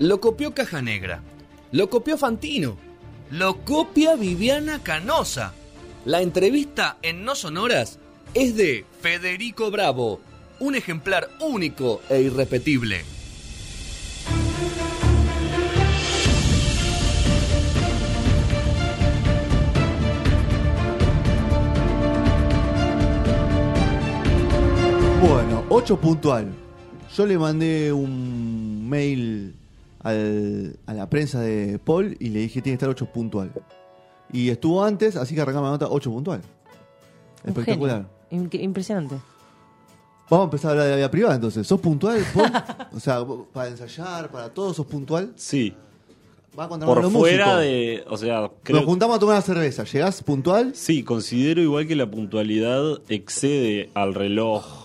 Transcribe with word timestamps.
Lo 0.00 0.18
copió 0.18 0.54
Caja 0.54 0.80
Negra. 0.80 1.22
Lo 1.72 1.90
copió 1.90 2.16
Fantino. 2.16 2.78
Lo 3.30 3.62
copia 3.66 4.16
Viviana 4.16 4.82
Canosa. 4.82 5.52
La 6.06 6.22
entrevista 6.22 6.96
en 7.02 7.22
No 7.22 7.34
Sonoras 7.34 7.98
es 8.32 8.56
de 8.56 8.86
Federico 9.02 9.70
Bravo, 9.70 10.22
un 10.58 10.74
ejemplar 10.74 11.28
único 11.38 12.00
e 12.08 12.22
irrepetible. 12.22 13.02
Bueno, 25.20 25.66
8 25.68 26.00
puntual. 26.00 26.50
Yo 27.14 27.26
le 27.26 27.36
mandé 27.36 27.92
un 27.92 28.88
mail 28.88 29.59
al- 30.00 30.76
a 30.86 30.94
la 30.94 31.08
prensa 31.08 31.40
de 31.40 31.78
Paul 31.78 32.16
y 32.20 32.28
le 32.30 32.40
dije 32.40 32.60
tiene 32.62 32.76
que 32.78 32.84
estar 32.84 32.88
8 32.88 33.06
puntual. 33.12 33.52
Y 34.32 34.48
estuvo 34.50 34.82
antes, 34.84 35.16
así 35.16 35.34
que 35.34 35.40
arrancamos 35.40 35.66
la 35.68 35.72
nota 35.72 35.86
8 35.88 36.10
puntual. 36.10 36.40
Un 37.44 37.48
Espectacular. 37.50 38.06
genio. 38.30 38.48
Impresionante. 38.52 39.16
Vamos 40.28 40.44
a 40.44 40.46
empezar 40.46 40.68
a 40.68 40.72
hablar 40.72 40.84
de 40.86 40.90
la 40.92 40.96
vida 40.98 41.10
privada 41.10 41.34
entonces. 41.34 41.66
¿Sos 41.66 41.80
puntual, 41.80 42.24
Paul? 42.32 42.50
o 42.92 43.00
sea, 43.00 43.24
para 43.52 43.68
ensayar, 43.68 44.30
para 44.30 44.48
todo, 44.54 44.72
¿sos 44.72 44.86
puntual? 44.86 45.32
Sí. 45.36 45.74
Va 46.58 46.64
a 46.64 46.68
contar 46.68 46.88
Por 46.88 47.02
los 47.02 47.12
fuera 47.12 47.46
músicos. 47.46 47.60
de. 47.62 48.04
O 48.08 48.16
sea, 48.16 48.50
Nos 48.68 48.84
juntamos 48.84 49.16
a 49.16 49.18
tomar 49.20 49.34
una 49.36 49.42
cerveza. 49.42 49.84
¿Llegás 49.84 50.22
puntual? 50.22 50.72
Sí, 50.74 51.02
considero 51.04 51.60
igual 51.62 51.86
que 51.86 51.94
la 51.96 52.10
puntualidad 52.10 53.00
excede 53.08 53.90
al 53.94 54.14
reloj. 54.14 54.79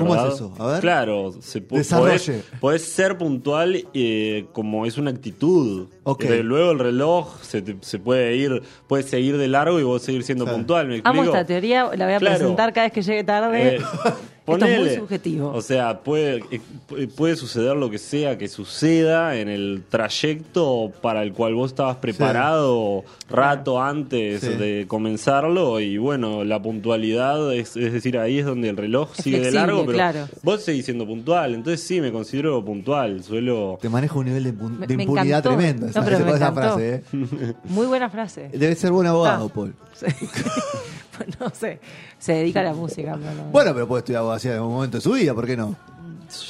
¿Cómo 0.00 0.14
es 0.16 0.34
eso? 0.34 0.54
A 0.58 0.66
ver. 0.66 0.80
Claro, 0.80 1.32
se 1.40 1.60
Desarrolle. 1.60 2.18
podés, 2.18 2.44
podés 2.60 2.82
ser 2.84 3.18
puntual 3.18 3.84
eh, 3.94 4.46
como 4.52 4.86
es 4.86 4.98
una 4.98 5.10
actitud. 5.10 5.88
Ok. 6.04 6.24
Pero 6.26 6.42
luego 6.42 6.72
el 6.72 6.78
reloj 6.78 7.40
se, 7.42 7.62
te- 7.62 7.76
se 7.80 7.98
puede 7.98 8.36
ir, 8.36 8.62
puede 8.86 9.02
seguir 9.02 9.36
de 9.38 9.48
largo 9.48 9.78
y 9.80 9.82
vos 9.82 10.02
seguir 10.02 10.22
siendo 10.24 10.44
Claro. 10.44 10.58
puntual. 10.58 10.88
¿me 10.88 11.00
Amo 11.04 11.24
esta 11.24 11.44
teoría, 11.44 11.90
la 11.96 12.04
voy 12.06 12.14
a 12.14 12.18
Claro. 12.18 12.36
presentar 12.38 12.72
cada 12.72 12.86
vez 12.86 12.92
que 12.92 13.02
llegue 13.02 13.24
tarde. 13.24 13.76
Eh, 13.76 13.80
Esto 14.44 14.54
es 14.56 14.60
muy 14.62 14.70
ponele. 14.78 14.96
subjetivo. 14.96 15.52
O 15.54 15.62
sea, 15.62 16.00
puede, 16.00 16.38
eh, 16.50 16.60
pu- 16.88 17.08
puede 17.14 17.36
suceder 17.36 17.76
lo 17.76 17.90
que 17.90 17.98
sea 17.98 18.36
que 18.38 18.48
suceda 18.48 19.36
en 19.36 19.48
el 19.48 19.84
trayecto 19.88 20.90
para 21.00 21.22
el 21.22 21.32
cual 21.32 21.54
vos 21.54 21.70
estabas 21.70 21.96
preparado 21.98 23.04
rato 23.30 23.80
antes 23.80 24.40
Sí. 24.40 24.48
de 24.48 24.86
comenzarlo. 24.88 25.78
Y 25.78 25.96
bueno, 25.98 26.42
la 26.42 26.60
puntualidad, 26.60 27.54
es, 27.54 27.76
es 27.76 27.92
decir, 27.92 28.18
ahí 28.18 28.40
es 28.40 28.46
donde 28.46 28.68
el 28.68 28.76
reloj 28.76 29.10
Es 29.16 29.22
sigue 29.24 29.38
de 29.40 29.52
largo, 29.52 29.82
pero 29.86 29.92
claro. 29.98 30.28
vos 30.42 30.60
seguís 30.62 30.86
siendo 30.86 31.06
puntual. 31.06 31.54
Entonces 31.54 31.80
sí, 31.86 32.00
me 32.00 32.10
considero 32.10 32.64
puntual. 32.64 33.22
Suelo. 33.22 33.78
Te 33.80 33.88
maneja 33.88 34.18
un 34.18 34.24
nivel 34.26 34.42
de, 34.42 34.52
Me- 34.52 34.86
de 34.88 34.96
me 34.96 35.02
impunidad 35.04 35.38
encantó. 35.38 35.48
tremendo. 35.50 35.84
No, 35.86 35.90
esa, 35.90 36.04
pero 36.04 36.16
esa- 36.16 36.24
me 36.26 36.32
esa 36.32 36.52
frase, 36.52 36.94
¿eh? 36.96 37.54
Muy 37.64 37.86
buena 37.86 38.10
frase. 38.10 38.48
Debe 38.52 38.74
ser 38.74 38.90
buen 38.90 39.06
abogado, 39.06 39.46
Ah. 39.50 39.54
Paul. 39.54 39.74
Sí. 39.94 40.06
no 41.40 41.50
sé. 41.50 41.80
Se 42.18 42.32
dedica 42.34 42.60
a 42.60 42.64
la 42.64 42.74
música. 42.74 43.18
pero 43.20 43.34
no. 43.34 43.44
Bueno, 43.50 43.72
pero 43.74 43.86
puede 43.88 44.00
estudiar 44.00 44.20
abogacía 44.20 44.52
en 44.52 44.56
algún 44.58 44.74
momento 44.74 44.96
de 44.98 45.00
su 45.02 45.12
vida, 45.12 45.34
¿por 45.34 45.46
qué 45.46 45.56
no? 45.56 45.76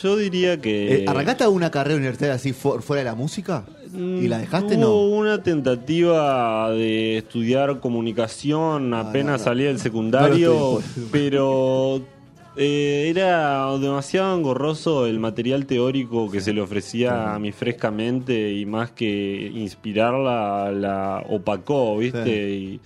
Yo 0.03 0.17
diría 0.17 0.61
que. 0.61 1.03
Eh, 1.03 1.05
¿Arrancaste 1.09 1.43
alguna 1.45 1.71
carrera 1.71 1.97
universitaria 1.97 2.35
así 2.35 2.53
fu- 2.53 2.81
fuera 2.81 3.01
de 3.03 3.07
la 3.07 3.15
música? 3.17 3.65
¿Y 3.95 4.29
la 4.29 4.39
dejaste? 4.39 4.77
Hubo 4.77 4.81
No. 4.85 4.97
una 5.17 5.43
tentativa 5.43 6.71
de 6.71 7.19
estudiar 7.19 7.81
comunicación 7.81 8.95
apenas 8.95 9.41
no. 9.41 9.45
salí 9.45 9.65
del 9.65 9.79
secundario, 9.81 10.81
pero 11.11 12.01
eh, 12.57 13.07
era 13.11 13.67
demasiado 13.79 14.37
engorroso 14.39 15.07
el 15.07 15.19
material 15.19 15.67
teórico 15.67 16.31
que 16.31 16.41
se 16.41 16.53
le 16.55 16.61
ofrecía 16.63 17.35
a 17.35 17.39
mí 17.39 17.51
frescamente 17.53 18.53
y 18.53 18.65
más 18.67 18.93
que 18.93 19.51
inspirarla, 19.55 20.71
la 20.73 21.25
opacó, 21.29 21.99
¿viste? 21.99 22.51
Y 22.51 22.81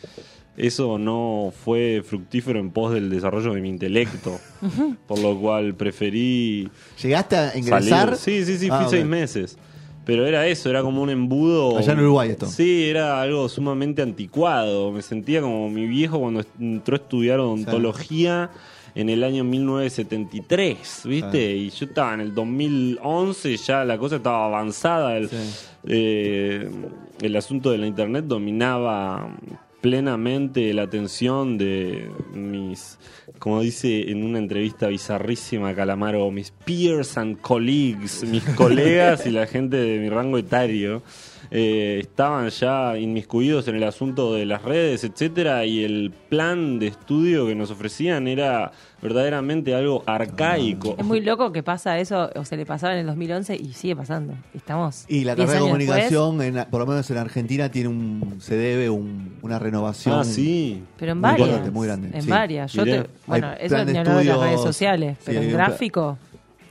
eso 0.56 0.98
no 0.98 1.52
fue 1.64 2.02
fructífero 2.04 2.58
en 2.58 2.70
pos 2.70 2.92
del 2.94 3.10
desarrollo 3.10 3.52
de 3.54 3.60
mi 3.60 3.68
intelecto, 3.68 4.38
por 5.06 5.18
lo 5.18 5.38
cual 5.38 5.74
preferí 5.74 6.68
¿Llegaste 7.02 7.36
a 7.36 7.56
ingresar? 7.56 8.16
Salir. 8.16 8.16
Sí, 8.16 8.44
sí, 8.44 8.58
sí, 8.58 8.68
fui 8.68 8.78
Ah, 8.80 8.86
seis 8.88 9.04
meses. 9.04 9.58
Pero 10.04 10.24
era 10.24 10.46
eso, 10.46 10.70
era 10.70 10.82
como 10.82 11.02
un 11.02 11.10
embudo. 11.10 11.76
Allá 11.78 11.92
en 11.92 11.98
Uruguay 11.98 12.30
esto. 12.30 12.46
Sí, 12.46 12.84
era 12.88 13.20
algo 13.20 13.48
sumamente 13.48 14.02
anticuado. 14.02 14.92
Me 14.92 15.02
sentía 15.02 15.40
como 15.40 15.68
mi 15.68 15.86
viejo 15.86 16.20
cuando 16.20 16.44
entró 16.60 16.94
a 16.94 16.98
estudiar 17.00 17.40
odontología 17.40 18.50
en 18.94 19.08
el 19.08 19.24
año 19.24 19.42
1973, 19.42 21.02
¿viste? 21.06 21.56
Y 21.56 21.70
yo 21.70 21.86
estaba 21.86 22.14
en 22.14 22.20
el 22.20 22.34
2011, 22.34 23.56
ya 23.56 23.84
la 23.84 23.98
cosa 23.98 24.16
estaba 24.16 24.46
avanzada. 24.46 25.16
El, 25.16 25.28
Sí. 25.28 25.36
eh, 25.88 26.70
el 27.20 27.36
asunto 27.36 27.70
de 27.70 27.78
la 27.78 27.86
internet 27.86 28.24
dominaba 28.26 29.28
plenamente 29.86 30.74
la 30.74 30.82
atención 30.82 31.58
de 31.58 32.10
mis, 32.34 32.98
como 33.38 33.60
dice 33.60 34.10
en 34.10 34.24
una 34.24 34.40
entrevista 34.40 34.88
bizarrísima 34.88 35.76
Calamaro, 35.76 36.28
mis 36.32 36.50
peers 36.50 37.16
and 37.16 37.40
colleagues, 37.40 38.24
mis 38.24 38.42
colegas 38.56 39.26
y 39.26 39.30
la 39.30 39.46
gente 39.46 39.76
de 39.76 40.00
mi 40.00 40.08
rango 40.08 40.38
etario. 40.38 41.04
Eh, 41.50 41.98
estaban 42.00 42.48
ya 42.50 42.98
inmiscuidos 42.98 43.68
en 43.68 43.76
el 43.76 43.84
asunto 43.84 44.34
de 44.34 44.46
las 44.46 44.62
redes, 44.62 45.04
etcétera, 45.04 45.64
y 45.64 45.84
el 45.84 46.12
plan 46.28 46.78
de 46.78 46.88
estudio 46.88 47.46
que 47.46 47.54
nos 47.54 47.70
ofrecían 47.70 48.28
era 48.28 48.72
verdaderamente 49.02 49.74
algo 49.74 50.02
arcaico. 50.06 50.96
Es 50.98 51.04
muy 51.04 51.20
loco 51.20 51.52
que 51.52 51.62
pasa 51.62 51.98
eso, 51.98 52.30
o 52.34 52.44
se 52.44 52.56
le 52.56 52.66
pasaba 52.66 52.94
en 52.94 53.00
el 53.00 53.06
2011 53.06 53.54
y 53.56 53.72
sigue 53.72 53.94
pasando. 53.94 54.34
Estamos. 54.54 55.04
Y 55.08 55.24
la 55.24 55.34
10 55.34 55.46
carrera 55.46 55.64
de 55.64 55.70
comunicación, 55.70 56.42
en- 56.42 56.64
por 56.70 56.80
lo 56.80 56.86
menos 56.86 57.10
en 57.10 57.18
Argentina, 57.18 57.70
tiene 57.70 57.88
un 57.88 58.36
se 58.40 58.56
debe 58.56 58.90
un- 58.90 59.36
una 59.42 59.58
renovación. 59.58 60.20
Ah, 60.20 60.24
sí. 60.24 60.82
pero 60.98 61.12
en 61.12 61.18
muy 61.18 61.30
varias. 61.30 61.48
grande, 61.50 61.70
muy 61.70 61.86
grande, 61.86 62.10
En 62.14 62.22
sí. 62.22 62.28
varias. 62.30 62.72
Yo 62.72 62.84
te- 62.84 63.06
bueno, 63.26 63.48
Hay 63.48 63.56
eso 63.60 63.74
plan 63.74 63.86
de 63.86 63.92
ni 63.92 63.98
hablar 63.98 64.16
de 64.18 64.24
las 64.24 64.40
redes 64.40 64.60
sociales, 64.62 65.18
pero 65.24 65.40
hay 65.40 65.46
en 65.46 65.52
gráfico, 65.52 66.18
eh, 66.22 66.25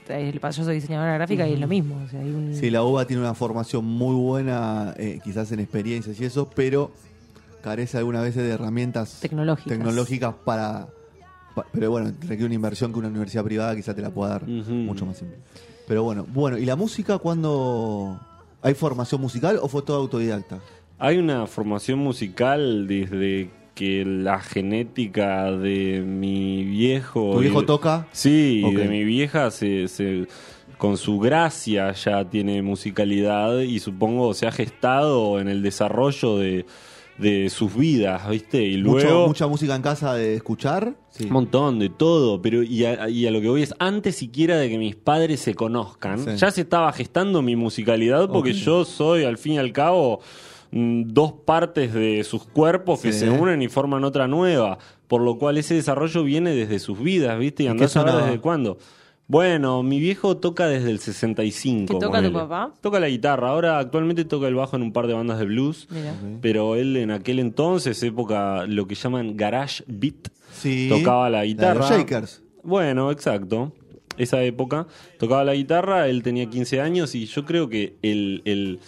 yo 0.08 0.64
soy 0.64 0.74
diseñadora 0.76 1.14
gráfica 1.14 1.48
y 1.48 1.54
es 1.54 1.60
lo 1.60 1.66
mismo. 1.66 2.00
o 2.04 2.08
sea, 2.08 2.20
hay 2.20 2.30
un- 2.30 2.54
Sí, 2.54 2.70
la 2.70 2.82
UBA 2.82 3.06
tiene 3.06 3.22
una 3.22 3.34
formación 3.34 3.84
muy 3.84 4.14
buena, 4.14 4.94
eh, 4.98 5.20
quizás 5.24 5.50
en 5.52 5.60
experiencias 5.60 6.18
y 6.20 6.24
eso, 6.24 6.48
pero 6.54 6.90
carece 7.62 7.98
algunas 7.98 8.22
veces 8.22 8.44
de 8.44 8.50
herramientas 8.50 9.18
Tecnológicas. 9.20 9.76
tecnológicas 9.76 10.34
para, 10.44 10.88
pa- 11.54 11.66
Pero 11.72 11.90
bueno, 11.90 12.12
requiere 12.20 12.44
una 12.46 12.54
inversión 12.54 12.92
que 12.92 12.98
una 13.00 13.08
universidad 13.08 13.42
privada 13.44 13.74
quizás 13.74 13.94
te 13.96 14.02
la 14.02 14.10
pueda 14.10 14.30
dar 14.30 14.46
mucho 14.46 15.04
más 15.06 15.16
simple. 15.18 15.36
Pero 15.88 16.02
bueno, 16.04 16.24
bueno, 16.32 16.58
¿y 16.58 16.64
la 16.66 16.76
música 16.76 17.18
cuándo 17.18 18.20
hay 18.62 18.74
formación 18.74 19.20
musical 19.20 19.58
o 19.62 19.68
fue 19.68 19.82
todo 19.82 19.96
autodidacta? 19.98 20.60
Hay 20.98 21.18
una 21.18 21.46
formación 21.46 21.98
musical 21.98 22.86
desde 22.86 23.50
que 23.76 24.04
la 24.04 24.40
genética 24.40 25.52
de 25.52 26.00
mi 26.00 26.64
viejo. 26.64 27.32
¿Tu 27.34 27.40
viejo 27.40 27.62
y- 27.62 27.66
toca? 27.66 28.08
Sí, 28.10 28.62
Ok. 28.64 28.72
de 28.74 28.88
mi 28.88 29.04
vieja 29.04 29.50
se, 29.52 29.86
se- 29.86 30.26
con 30.78 30.96
su 30.96 31.18
gracia 31.20 31.92
ya 31.92 32.28
tiene 32.28 32.62
musicalidad 32.62 33.60
y 33.60 33.78
supongo 33.78 34.34
se 34.34 34.46
ha 34.46 34.52
gestado 34.52 35.38
en 35.40 35.48
el 35.48 35.62
desarrollo 35.62 36.38
de, 36.38 36.64
de 37.18 37.48
sus 37.50 37.74
vidas, 37.76 38.28
¿viste? 38.28 38.62
Y 38.66 38.82
Mucho- 38.82 39.06
luego. 39.06 39.26
mucha 39.28 39.46
música 39.46 39.74
en 39.76 39.82
casa 39.82 40.14
de 40.14 40.34
escuchar. 40.34 40.94
Sí. 41.10 41.24
Un 41.24 41.32
montón 41.32 41.78
de 41.78 41.88
todo, 41.90 42.42
pero 42.42 42.62
y 42.62 42.84
a, 42.84 43.08
y 43.10 43.26
a 43.26 43.30
lo 43.30 43.40
que 43.40 43.48
voy 43.48 43.62
es, 43.62 43.74
antes 43.78 44.16
siquiera 44.16 44.56
de 44.58 44.68
que 44.70 44.76
mis 44.78 44.96
padres 44.96 45.40
se 45.40 45.54
conozcan, 45.54 46.18
Sí. 46.18 46.36
ya 46.36 46.50
se 46.50 46.62
estaba 46.62 46.92
gestando 46.92 47.40
mi 47.42 47.56
musicalidad 47.56 48.28
porque 48.30 48.52
yo 48.54 48.84
soy, 48.84 49.24
al 49.24 49.38
fin 49.38 49.54
y 49.54 49.58
al 49.58 49.72
cabo, 49.72 50.20
dos 50.72 51.32
partes 51.44 51.92
de 51.94 52.22
sus 52.24 52.44
cuerpos 52.44 53.00
que 53.00 53.12
Sí. 53.12 53.20
se 53.20 53.30
unen 53.30 53.62
y 53.62 53.68
forman 53.68 54.04
otra 54.04 54.28
nueva, 54.28 54.78
por 55.08 55.20
lo 55.22 55.38
cual 55.38 55.58
ese 55.58 55.74
desarrollo 55.74 56.22
viene 56.24 56.50
desde 56.54 56.78
sus 56.78 57.00
vidas, 57.02 57.38
¿viste? 57.38 57.62
Y 57.62 57.66
¿Y 57.66 57.68
andás 57.70 57.96
a 57.96 58.02
ver 58.04 58.14
desde 58.16 58.40
cuándo. 58.40 58.78
Bueno, 59.28 59.82
mi 59.82 59.98
viejo 59.98 60.36
toca 60.36 60.68
desde 60.68 60.90
el 60.90 61.00
65. 61.00 61.92
¿Qué 61.94 61.98
toca 61.98 62.22
tu 62.22 62.32
papá? 62.32 62.72
Toca 62.80 63.00
la 63.00 63.08
guitarra. 63.08 63.48
Ahora 63.48 63.80
actualmente 63.80 64.24
toca 64.24 64.46
el 64.46 64.54
bajo 64.54 64.76
en 64.76 64.82
un 64.82 64.92
par 64.92 65.08
de 65.08 65.14
bandas 65.14 65.40
de 65.40 65.46
blues. 65.46 65.88
Mira. 65.90 66.14
Pero 66.40 66.76
él 66.76 66.96
en 66.96 67.10
aquel 67.10 67.40
entonces, 67.40 68.00
época, 68.04 68.66
lo 68.68 68.86
que 68.86 68.94
llaman 68.94 69.36
garage 69.36 69.82
beat, 69.88 70.28
Sí. 70.52 70.86
tocaba 70.88 71.28
la 71.28 71.40
de 71.40 71.46
guitarra. 71.48 71.80
los 71.80 71.90
Shakers. 71.90 72.42
Bueno, 72.62 73.10
exacto. 73.10 73.72
Esa 74.16 74.42
época. 74.44 74.86
Tocaba 75.18 75.42
la 75.44 75.54
guitarra, 75.54 76.08
él 76.08 76.22
tenía 76.22 76.46
15 76.48 76.80
años 76.80 77.14
y 77.16 77.26
yo 77.26 77.44
creo 77.44 77.68
que 77.68 77.96
el, 78.02 78.42
el, 78.44 78.78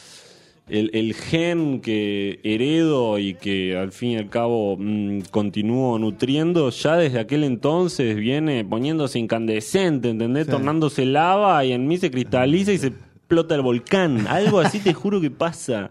el, 0.69 0.91
el 0.93 1.15
gen 1.15 1.81
que 1.81 2.41
heredo 2.43 3.19
y 3.19 3.35
que 3.35 3.77
al 3.77 3.93
fin 3.93 4.11
y 4.11 4.17
al 4.17 4.29
cabo 4.29 4.77
mm, 4.79 5.21
continúo 5.31 5.99
nutriendo, 5.99 6.71
ya 6.71 6.97
desde 6.97 7.19
aquel 7.21 7.45
entonces 7.45 8.17
viene 8.17 8.65
poniéndose 8.65 9.19
incandescente, 9.19 10.11
¿entendés? 10.11 10.47
Sí. 10.47 10.51
Tornándose 10.53 11.05
lava 11.07 11.65
y 11.65 11.73
en 11.73 11.87
mí 11.87 11.97
se 11.99 12.11
cristaliza 12.11 12.73
y 12.73 12.79
se 12.79 12.89
explota 12.89 13.55
el 13.55 13.63
volcán. 13.63 14.27
Algo 14.27 14.61
así 14.61 14.79
te 14.81 14.95
juro 14.95 15.21
que 15.21 15.31
pasa. 15.31 15.91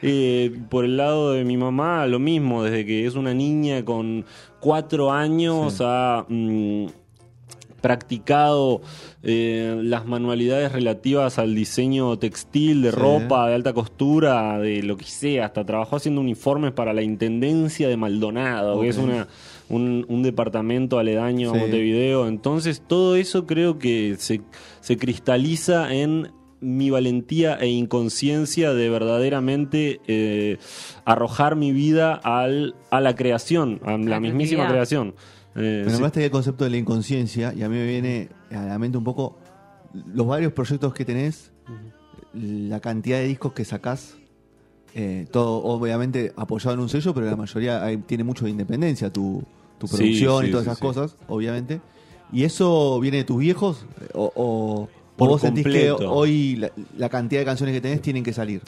Eh, 0.00 0.56
por 0.70 0.84
el 0.84 0.96
lado 0.96 1.32
de 1.32 1.44
mi 1.44 1.56
mamá, 1.56 2.06
lo 2.06 2.18
mismo, 2.20 2.62
desde 2.62 2.86
que 2.86 3.04
es 3.06 3.14
una 3.16 3.34
niña 3.34 3.84
con 3.84 4.24
cuatro 4.60 5.10
años 5.12 5.74
Sí. 5.74 5.82
a 5.84 6.24
mm, 6.28 6.86
practicado 7.80 8.80
eh, 9.22 9.78
las 9.82 10.06
manualidades 10.06 10.72
relativas 10.72 11.38
al 11.38 11.54
diseño 11.54 12.18
textil, 12.18 12.82
de 12.82 12.90
Sí. 12.90 12.96
ropa, 12.96 13.48
de 13.48 13.54
alta 13.54 13.72
costura, 13.72 14.58
de 14.58 14.82
lo 14.82 14.96
que 14.96 15.04
sea. 15.04 15.46
Hasta 15.46 15.64
trabajó 15.64 15.96
haciendo 15.96 16.20
uniformes 16.20 16.72
para 16.72 16.92
la 16.92 17.02
Intendencia 17.02 17.88
de 17.88 17.96
Maldonado, 17.96 18.80
que 18.80 18.88
es 18.88 18.96
una, 18.98 19.28
un, 19.68 20.04
un 20.08 20.22
departamento 20.22 20.98
aledaño 20.98 21.50
Sí. 21.52 21.56
a 21.56 21.60
Montevideo. 21.60 22.28
Entonces 22.28 22.82
todo 22.86 23.16
eso 23.16 23.46
creo 23.46 23.78
que 23.78 24.16
se, 24.18 24.40
se 24.80 24.96
cristaliza 24.96 25.92
en 25.94 26.32
mi 26.60 26.90
valentía 26.90 27.54
e 27.54 27.68
inconsciencia 27.68 28.72
de 28.74 28.90
verdaderamente 28.90 30.00
eh, 30.08 30.58
arrojar 31.04 31.54
mi 31.54 31.70
vida 31.70 32.14
al, 32.14 32.74
a 32.90 33.00
la 33.00 33.14
creación, 33.14 33.80
a 33.84 33.92
la 33.92 33.98
La 33.98 34.20
mismísima 34.20 34.66
creación. 34.68 35.14
Eh, 35.56 35.82
Me 35.84 35.86
sí. 35.86 35.92
nombraste 35.92 36.24
el 36.24 36.30
concepto 36.30 36.64
de 36.64 36.70
la 36.70 36.76
inconsciencia 36.76 37.52
y 37.54 37.62
a 37.62 37.68
mí 37.68 37.76
me 37.76 37.86
viene 37.86 38.28
a 38.50 38.62
la 38.64 38.78
mente 38.78 38.98
un 38.98 39.04
poco 39.04 39.36
los 40.12 40.26
varios 40.26 40.52
proyectos 40.52 40.92
que 40.94 41.04
tenés, 41.04 41.50
la 42.34 42.80
cantidad 42.80 43.18
de 43.18 43.26
discos 43.26 43.52
que 43.52 43.64
sacás, 43.64 44.16
eh, 44.94 45.26
todo 45.30 45.62
obviamente 45.64 46.32
apoyado 46.36 46.74
en 46.74 46.80
un 46.80 46.88
sello, 46.88 47.14
pero 47.14 47.26
la 47.26 47.36
mayoría 47.36 47.82
hay- 47.84 47.96
tiene 47.98 48.24
mucho 48.24 48.44
de 48.44 48.50
independencia, 48.50 49.10
tu, 49.12 49.42
tu 49.78 49.86
Sí, 49.86 49.96
producción 49.96 50.42
sí, 50.44 50.48
y 50.48 50.50
todas 50.50 50.64
sí, 50.64 50.68
esas 50.70 50.78
sí. 50.78 50.82
cosas, 50.82 51.16
obviamente. 51.28 51.80
¿Y 52.32 52.44
eso 52.44 53.00
viene 53.00 53.18
de 53.18 53.24
tus 53.24 53.38
viejos? 53.38 53.86
¿O, 54.14 54.24
o- 54.34 54.82
o 54.82 54.88
Por 55.16 55.28
vos 55.30 55.40
sentís 55.40 55.64
que 55.64 55.90
hoy 55.90 56.56
la, 56.56 56.70
la 56.96 57.08
cantidad 57.08 57.40
de 57.40 57.46
canciones 57.46 57.74
que 57.74 57.80
tenés 57.80 58.02
tienen 58.02 58.22
que 58.22 58.32
salir? 58.32 58.60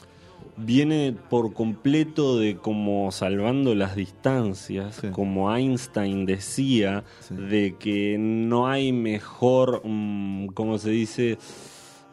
Viene 0.63 1.15
por 1.29 1.53
completo 1.53 2.37
de 2.39 2.55
como 2.57 3.11
salvando 3.11 3.73
las 3.75 3.95
distancias, 3.95 4.95
Sí. 5.01 5.07
como 5.11 5.53
Einstein 5.55 6.25
decía, 6.25 7.03
Sí. 7.19 7.35
de 7.35 7.75
que 7.79 8.17
no 8.19 8.67
hay 8.67 8.91
mejor, 8.91 9.81
mm, 9.83 10.47
¿cómo 10.47 10.77
se 10.77 10.89
dice? 10.91 11.37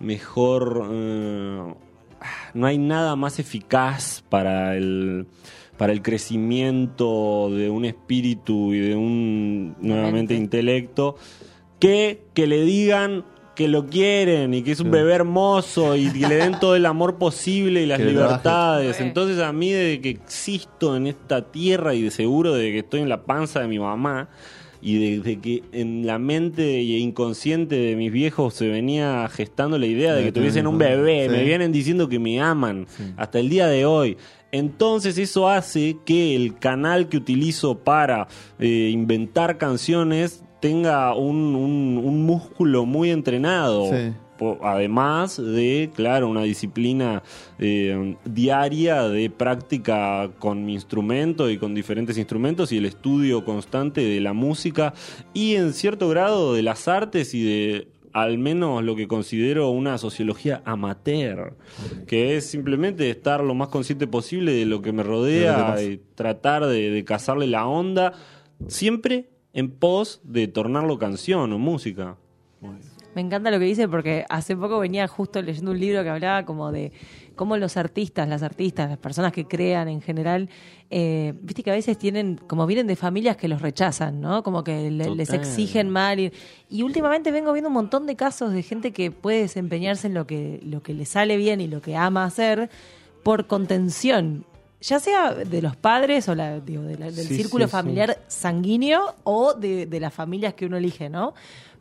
Mejor... 0.00 0.88
eh, 0.92 1.74
no 2.54 2.66
hay 2.66 2.78
nada 2.78 3.14
más 3.14 3.38
eficaz 3.38 4.24
para 4.28 4.76
el 4.76 5.26
para 5.76 5.92
el 5.92 6.02
crecimiento 6.02 7.48
de 7.50 7.70
un 7.70 7.84
espíritu 7.84 8.74
y 8.74 8.80
de 8.80 8.96
un 8.96 9.76
nuevamente 9.80 10.34
Mente. 10.34 10.34
intelecto 10.34 11.14
que 11.78 12.22
que 12.34 12.48
le 12.48 12.64
digan 12.64 13.24
que 13.58 13.66
lo 13.66 13.86
quieren 13.86 14.54
y 14.54 14.62
que 14.62 14.70
es 14.70 14.78
un 14.78 14.86
Sí. 14.86 14.92
bebé 14.92 15.14
hermoso 15.14 15.96
y 15.96 16.10
que 16.12 16.28
le 16.28 16.36
den 16.36 16.60
todo 16.60 16.76
el 16.76 16.86
amor 16.86 17.16
posible 17.18 17.82
y 17.82 17.86
las 17.86 17.98
Que 17.98 18.04
libertades. 18.04 19.00
Entonces 19.00 19.40
a 19.40 19.52
mí 19.52 19.72
desde 19.72 20.00
que 20.00 20.10
existo 20.10 20.94
en 20.96 21.08
esta 21.08 21.50
tierra 21.50 21.92
y 21.92 22.02
de 22.02 22.12
seguro 22.12 22.54
de 22.54 22.70
que 22.70 22.78
estoy 22.78 23.00
en 23.00 23.08
la 23.08 23.24
panza 23.24 23.58
de 23.58 23.66
mi 23.66 23.80
mamá 23.80 24.28
y 24.80 25.16
desde 25.16 25.40
que 25.40 25.64
en 25.72 26.06
la 26.06 26.20
mente 26.20 26.80
y 26.82 26.98
inconsciente 26.98 27.74
de 27.74 27.96
mis 27.96 28.12
viejos 28.12 28.54
se 28.54 28.68
venía 28.68 29.28
gestando 29.28 29.76
la 29.76 29.86
idea 29.86 30.14
de 30.14 30.22
que 30.22 30.30
tuviesen 30.30 30.68
un 30.68 30.74
un- 30.74 30.78
bebé, 30.78 31.24
sí. 31.24 31.30
me 31.30 31.42
vienen 31.42 31.72
diciendo 31.72 32.08
que 32.08 32.20
me 32.20 32.40
aman 32.40 32.86
Sí. 32.88 33.02
hasta 33.16 33.40
el 33.40 33.48
día 33.48 33.66
de 33.66 33.84
hoy. 33.86 34.16
Entonces 34.52 35.18
eso 35.18 35.48
hace 35.48 35.96
que 36.06 36.36
el 36.36 36.56
canal 36.58 37.08
que 37.08 37.16
utilizo 37.16 37.80
para 37.80 38.28
eh, 38.60 38.88
inventar 38.92 39.58
canciones 39.58 40.44
tenga 40.60 41.14
un, 41.14 41.36
un- 41.54 42.00
un 42.04 42.26
músculo 42.26 42.84
muy 42.86 43.10
entrenado. 43.10 43.86
Sí. 43.90 44.12
Además 44.62 45.36
de, 45.36 45.90
claro, 45.96 46.28
una 46.28 46.42
disciplina 46.44 47.24
eh, 47.58 48.14
diaria 48.24 49.08
de 49.08 49.30
práctica 49.30 50.30
con 50.38 50.64
mi 50.64 50.74
instrumento 50.74 51.50
y 51.50 51.58
con 51.58 51.74
diferentes 51.74 52.16
instrumentos 52.18 52.70
y 52.70 52.76
el 52.78 52.84
estudio 52.84 53.44
constante 53.44 54.00
de 54.00 54.20
la 54.20 54.34
música 54.34 54.94
y 55.34 55.56
en 55.56 55.72
cierto 55.72 56.08
grado 56.08 56.54
de 56.54 56.62
las 56.62 56.86
artes 56.86 57.34
y 57.34 57.42
de 57.42 57.88
al 58.12 58.38
menos 58.38 58.84
lo 58.84 58.94
que 58.94 59.08
considero 59.08 59.70
una 59.70 59.98
sociología 59.98 60.62
amateur, 60.64 61.56
que 62.06 62.36
es 62.36 62.46
simplemente 62.46 63.10
estar 63.10 63.42
lo 63.42 63.54
más 63.56 63.68
consciente 63.68 64.06
posible 64.06 64.52
de 64.52 64.66
lo 64.66 64.82
que 64.82 64.92
me 64.92 65.02
rodea 65.02 65.74
y 65.82 66.00
tratar 66.14 66.64
de, 66.66 66.90
de 66.90 67.04
cazarle 67.04 67.48
la 67.48 67.66
onda, 67.66 68.12
siempre 68.68 69.28
en 69.52 69.70
pos 69.70 70.20
de 70.24 70.48
tornarlo 70.48 70.98
canción 70.98 71.52
o 71.52 71.58
música. 71.58 72.16
Me 73.14 73.22
encanta 73.22 73.50
lo 73.50 73.58
que 73.58 73.64
dice 73.64 73.88
porque 73.88 74.24
hace 74.28 74.54
poco 74.56 74.78
venía 74.78 75.08
justo 75.08 75.40
leyendo 75.42 75.70
un 75.72 75.80
libro 75.80 76.02
que 76.04 76.08
hablaba 76.10 76.44
como 76.44 76.70
de 76.70 76.92
cómo 77.34 77.56
los 77.56 77.76
artistas, 77.76 78.28
las 78.28 78.42
artistas, 78.42 78.88
las 78.90 78.98
personas 78.98 79.32
que 79.32 79.44
crean 79.46 79.88
en 79.88 80.00
general, 80.02 80.48
eh, 80.90 81.34
viste 81.40 81.62
que 81.62 81.70
a 81.70 81.74
veces 81.74 81.96
tienen, 81.98 82.36
como 82.46 82.66
vienen 82.66 82.86
de 82.86 82.94
familias 82.96 83.36
que 83.36 83.48
los 83.48 83.62
rechazan, 83.62 84.20
¿no? 84.20 84.42
Como 84.42 84.62
que 84.62 84.90
le- 84.90 85.14
les 85.14 85.28
exigen 85.36 85.88
mal. 85.88 86.20
Y, 86.20 86.32
y 86.68 86.82
últimamente 86.82 87.32
vengo 87.32 87.52
viendo 87.52 87.68
un 87.68 87.74
montón 87.74 88.06
de 88.06 88.14
casos 88.14 88.52
de 88.52 88.62
gente 88.62 88.92
que 88.92 89.10
puede 89.10 89.40
desempeñarse 89.42 90.06
en 90.08 90.14
lo 90.14 90.26
que, 90.26 90.60
lo 90.64 90.82
que 90.82 90.94
le 90.94 91.04
sale 91.06 91.36
bien 91.36 91.60
y 91.60 91.66
lo 91.68 91.80
que 91.80 91.96
ama 91.96 92.24
hacer 92.24 92.70
por 93.24 93.46
contención. 93.46 94.44
Ya 94.80 95.00
sea 95.00 95.34
de 95.34 95.60
los 95.62 95.76
padres 95.76 96.28
o 96.28 96.34
la, 96.34 96.60
digo, 96.60 96.82
de 96.82 96.96
la- 96.98 97.10
del 97.10 97.26
Sí, 97.26 97.34
círculo 97.36 97.64
sí, 97.64 97.70
sí. 97.70 97.72
familiar 97.72 98.18
sanguíneo 98.28 99.14
o 99.24 99.54
de, 99.54 99.86
de 99.86 100.00
las 100.00 100.14
familias 100.14 100.54
que 100.54 100.66
uno 100.66 100.76
elige, 100.76 101.08
¿no? 101.08 101.34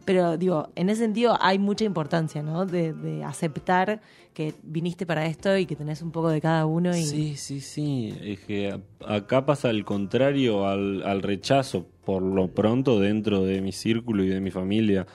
Pero 0.06 0.38
digo, 0.38 0.70
en 0.76 0.90
ese 0.90 1.02
sentido 1.02 1.38
hay 1.42 1.60
mucha 1.60 1.84
importancia, 1.84 2.42
¿no? 2.42 2.66
De, 2.66 2.94
de 2.94 3.24
aceptar 3.26 4.02
que 4.34 4.54
viniste 4.64 5.06
para 5.06 5.26
esto 5.26 5.58
y 5.58 5.66
que 5.66 5.76
tenés 5.76 6.02
un 6.02 6.12
poco 6.12 6.30
de 6.30 6.40
cada 6.40 6.66
uno 6.66 6.96
y 6.96 7.04
Sí, 7.04 7.36
sí, 7.36 7.60
sí. 7.60 8.18
Es 8.24 8.40
que 8.40 8.80
acá 9.06 9.46
pasa 9.46 9.70
el 9.70 9.84
contrario 9.84 10.66
al, 10.68 11.04
al 11.04 11.22
rechazo, 11.24 11.86
por 12.06 12.22
lo 12.24 12.48
pronto, 12.48 13.00
dentro 13.00 13.44
de 13.44 13.62
mi 13.62 13.72
círculo 13.74 14.24
y 14.24 14.30
de 14.30 14.40
mi 14.40 14.50
familia. 14.52 15.06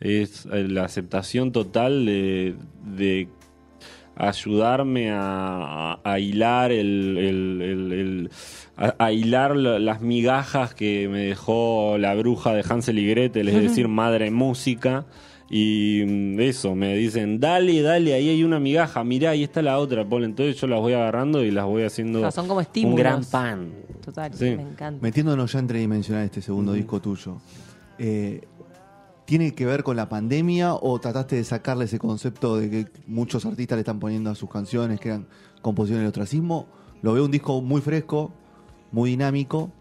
Es 0.00 0.46
eh, 0.52 0.66
la 0.68 0.84
aceptación 0.84 1.52
total 1.52 2.04
de, 2.04 2.54
de 2.84 3.28
ayudarme 4.16 5.10
a, 5.10 5.92
a- 5.94 6.00
a 6.04 6.18
hilar 6.18 6.72
el, 6.72 7.16
el- 7.18 7.62
el- 7.62 7.92
el- 7.92 8.30
a, 8.76 8.94
a 8.98 9.12
hilar 9.12 9.56
la- 9.56 9.78
las 9.78 10.00
migajas 10.00 10.74
que 10.74 11.08
me 11.08 11.20
dejó 11.26 11.96
la 11.98 12.14
bruja 12.14 12.52
de 12.54 12.64
Hansel 12.68 12.98
y 12.98 13.06
Gretel, 13.06 13.48
es 13.48 13.62
decir, 13.62 13.88
madre 13.88 14.30
música. 14.30 15.06
Y 15.54 16.02
mm, 16.06 16.40
eso, 16.40 16.74
me 16.74 16.94
dicen, 16.96 17.38
dale, 17.38 17.82
dale, 17.82 18.14
ahí 18.14 18.30
hay 18.30 18.42
una 18.42 18.58
migaja, 18.58 19.04
mirá, 19.04 19.30
ahí 19.30 19.42
está 19.42 19.60
la 19.60 19.78
otra, 19.78 20.02
Paul. 20.08 20.24
Entonces 20.24 20.58
yo 20.58 20.66
las 20.66 20.80
voy 20.80 20.94
agarrando 20.94 21.44
y 21.44 21.50
las 21.50 21.66
voy 21.66 21.82
haciendo 21.82 22.20
Claro, 22.20 22.32
son 22.32 22.46
como 22.46 22.58
un 22.58 22.62
estímulos. 22.62 22.98
gran 22.98 23.24
pan. 23.24 23.70
total, 24.02 24.32
Sí. 24.34 24.44
me 24.56 24.62
encanta. 24.62 24.98
Metiéndonos 25.02 25.52
ya 25.52 25.58
en 25.58 25.66
tridimensional 25.66 26.24
este 26.24 26.40
segundo 26.40 26.72
disco 26.72 27.00
tuyo, 27.00 27.36
eh, 27.98 28.40
¿tiene 29.32 29.54
que 29.54 29.64
ver 29.64 29.82
con 29.82 29.96
la 29.96 30.10
pandemia 30.10 30.74
o 30.74 31.00
trataste 31.00 31.36
de 31.36 31.44
sacarle 31.44 31.86
ese 31.86 31.98
concepto 31.98 32.58
de 32.58 32.68
que 32.68 32.86
muchos 33.06 33.46
artistas 33.46 33.76
le 33.76 33.80
están 33.80 33.98
poniendo 33.98 34.28
a 34.28 34.34
sus 34.34 34.50
canciones 34.50 35.00
que 35.00 35.08
eran 35.08 35.26
composiciones 35.62 36.02
de 36.02 36.08
ostracismo? 36.08 36.66
Lo 37.00 37.14
veo 37.14 37.24
un 37.24 37.30
disco 37.30 37.62
muy 37.62 37.80
fresco, 37.80 38.30
muy 38.90 39.08
dinámico, 39.08 39.72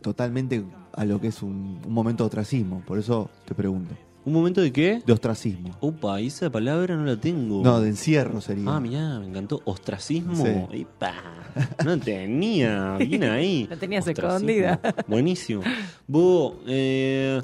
totalmente 0.00 0.64
a 0.92 1.04
lo 1.04 1.20
que 1.20 1.28
es 1.28 1.40
un, 1.40 1.80
un 1.86 1.92
momento 1.92 2.24
de 2.24 2.26
ostracismo. 2.26 2.82
Por 2.84 2.98
eso 2.98 3.30
te 3.44 3.54
pregunto. 3.54 3.94
¿Un 4.24 4.32
momento 4.32 4.60
de 4.60 4.72
qué? 4.72 5.00
De 5.06 5.12
ostracismo. 5.12 5.70
Upa, 5.80 6.18
esa 6.18 6.50
palabra 6.50 6.96
no 6.96 7.04
la 7.04 7.16
tengo. 7.16 7.62
No, 7.62 7.80
de 7.80 7.90
encierro 7.90 8.40
sería. 8.40 8.74
Ah, 8.74 8.80
mirá, 8.80 9.20
me 9.20 9.28
encantó. 9.28 9.62
Ostracismo. 9.66 10.34
Sí. 10.44 10.80
Epa, 10.80 11.14
no 11.84 11.96
tenía. 11.96 12.96
Bien 12.98 13.22
ahí. 13.22 13.68
La 13.70 13.76
tenías 13.76 14.04
Ostracismo. 14.04 14.30
escondida. 14.48 14.80
Buenísimo. 15.06 15.62
Vos, 16.08 16.54
eh, 16.66 17.40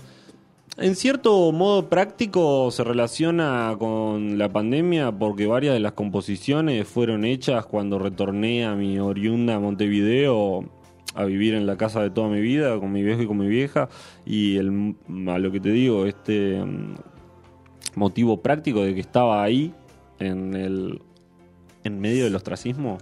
en 0.78 0.96
cierto 0.96 1.52
modo 1.52 1.88
práctico 1.88 2.70
se 2.70 2.82
relaciona 2.82 3.76
con 3.78 4.38
la 4.38 4.48
pandemia 4.48 5.12
porque 5.12 5.46
varias 5.46 5.74
de 5.74 5.80
las 5.80 5.92
composiciones 5.92 6.88
fueron 6.88 7.24
hechas 7.24 7.66
cuando 7.66 7.98
retorné 7.98 8.64
a 8.64 8.74
mi 8.74 8.98
oriunda 8.98 9.60
Montevideo 9.60 10.64
a 11.14 11.24
vivir 11.24 11.54
en 11.54 11.66
la 11.66 11.76
casa 11.76 12.02
de 12.02 12.10
toda 12.10 12.28
mi 12.28 12.40
vida 12.40 12.78
con 12.80 12.90
mi 12.90 13.02
viejo 13.02 13.22
y 13.22 13.26
con 13.26 13.38
mi 13.38 13.48
vieja. 13.48 13.88
Y 14.24 14.56
el, 14.56 14.96
a 15.28 15.38
lo 15.38 15.52
que 15.52 15.60
te 15.60 15.70
digo 15.70 16.06
este 16.06 16.62
mm, 16.64 16.94
motivo 17.96 18.40
práctico 18.40 18.82
de 18.82 18.94
que 18.94 19.00
estaba 19.00 19.42
ahí 19.42 19.74
en 20.18 20.54
el 20.54 21.02
en 21.84 22.00
medio 22.00 22.24
del 22.24 22.34
ostracismo 22.34 22.98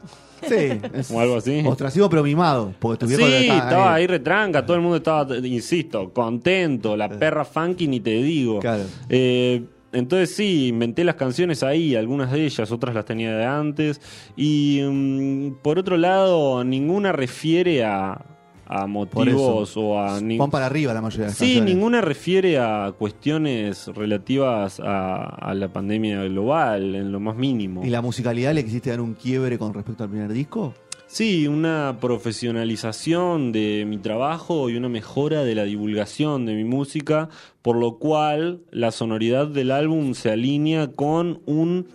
Sí, 0.49 0.81
o 1.13 1.21
algo 1.21 1.37
así 1.37 1.63
ostracismo 1.67 2.09
pero 2.09 2.23
mimado. 2.23 2.75
Porque 2.79 3.07
Sí, 3.07 3.23
estaba 3.23 3.95
ahí 3.95 4.07
retranca, 4.07 4.65
todo 4.65 4.77
el 4.77 4.83
mundo 4.83 4.97
estaba, 4.97 5.37
insisto, 5.39 6.13
contento, 6.13 6.97
la 6.97 7.09
perra 7.09 7.45
funky 7.45 7.87
ni 7.87 8.01
te 8.01 8.23
digo. 8.23 8.61
Claro. 8.61 8.85
Eh, 9.09 9.63
entonces 9.93 10.35
sí, 10.35 10.69
inventé 10.69 11.05
las 11.05 11.17
canciones 11.17 11.63
ahí, 11.63 11.97
algunas 11.97 12.31
de 12.31 12.45
ellas, 12.45 12.71
otras 12.71 12.95
las 12.95 13.05
tenía 13.05 13.37
de 13.37 13.45
antes. 13.45 14.01
Y 14.37 14.81
mm, 14.83 15.63
por 15.63 15.79
otro 15.79 15.97
lado, 15.97 16.63
ninguna 16.65 17.13
refiere 17.13 17.85
a, 17.85 18.25
a 18.73 18.87
motivos 18.87 19.77
o 19.77 19.99
a... 20.01 20.21
ni- 20.21 20.39
Van 20.39 20.49
para 20.51 20.67
arriba 20.67 20.95
la 20.95 21.01
mayoría 21.03 21.27
de 21.27 21.31
las 21.31 21.37
Sí, 21.37 21.45
canciones. 21.55 21.75
ninguna 21.75 22.01
refiere 22.01 22.59
a 22.59 22.93
cuestiones 22.97 23.89
relativas 23.89 24.79
a, 24.81 25.25
a 25.25 25.55
la 25.55 25.69
pandemia 25.73 26.23
global, 26.25 26.95
en 26.95 27.11
lo 27.11 27.19
más 27.19 27.35
mínimo. 27.37 27.85
¿Y 27.85 27.91
la 27.91 28.01
musicalidad 28.01 28.55
le 28.55 28.65
quisiste 28.65 28.91
dar 28.91 29.01
un 29.01 29.15
quiebre 29.15 29.59
con 29.59 29.75
respecto 29.75 30.05
al 30.05 30.11
primer 30.11 30.33
disco? 30.33 30.73
Sí, 31.13 31.49
una 31.49 31.99
profesionalización 32.01 33.51
de 33.51 33.85
mi 33.85 33.99
trabajo 33.99 34.71
y 34.71 34.77
una 34.77 34.89
mejora 34.89 35.43
de 35.43 35.57
la 35.57 35.65
divulgación 35.65 36.47
de 36.47 36.55
mi 36.55 36.63
música, 36.63 37.29
por 37.63 37.75
lo 37.77 37.99
cual 37.99 38.61
la 38.71 38.93
sonoridad 38.93 39.49
del 39.49 39.73
álbum 39.73 40.15
se 40.15 40.31
alinea 40.31 40.87
con 40.93 41.41
un 41.47 41.89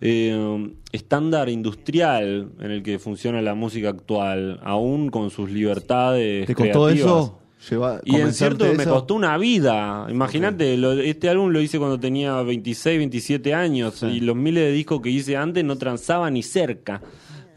eh, 0.00 0.70
estándar 0.92 1.48
industrial 1.48 2.50
en 2.60 2.70
el 2.70 2.84
que 2.84 3.00
funciona 3.00 3.42
la 3.42 3.56
música 3.56 3.88
actual, 3.88 4.60
aún 4.62 5.08
con 5.08 5.30
sus 5.30 5.50
libertades. 5.50 6.46
¿Te 6.46 6.54
costó 6.54 6.84
creativas. 6.84 7.00
eso? 7.10 7.36
Lleva- 7.68 8.00
Y 8.04 8.16
en 8.16 8.32
cierto 8.32 8.64
de 8.66 8.74
me 8.74 8.84
eso? 8.84 8.92
costó 8.94 9.14
una 9.16 9.36
vida. 9.36 10.06
Imagínate, 10.08 10.76
lo- 10.76 10.92
este 10.92 11.28
álbum 11.28 11.50
lo 11.50 11.60
hice 11.60 11.78
cuando 11.78 11.98
tenía 11.98 12.40
26, 12.42 12.98
27 12.98 13.52
años 13.52 13.96
Sí. 13.96 14.06
y 14.06 14.20
los 14.20 14.36
miles 14.36 14.62
de 14.62 14.72
discos 14.72 15.00
que 15.02 15.10
hice 15.10 15.36
antes 15.36 15.64
no 15.64 15.76
transaba 15.76 16.30
ni 16.30 16.42
cerca 16.44 17.02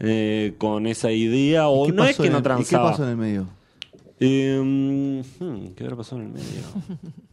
eh, 0.04 0.54
con 0.58 0.86
esa 0.86 1.10
idea. 1.12 1.68
O 1.68 1.86
¿Qué 1.86 1.92
no 1.92 2.04
es 2.04 2.16
que 2.16 2.28
no 2.28 2.28
el- 2.28 2.32
¿Y 2.32 2.36
qué 2.36 2.42
transaba. 2.42 2.90
pasó 2.90 3.04
en 3.04 3.10
el 3.10 3.16
medio? 3.16 3.46
Eh, 4.20 5.22
hmm, 5.40 5.74
¿Qué 5.74 5.84
habrá 5.84 5.96
pasado 5.96 6.20
en 6.22 6.28
el 6.28 6.32
medio? 6.34 6.44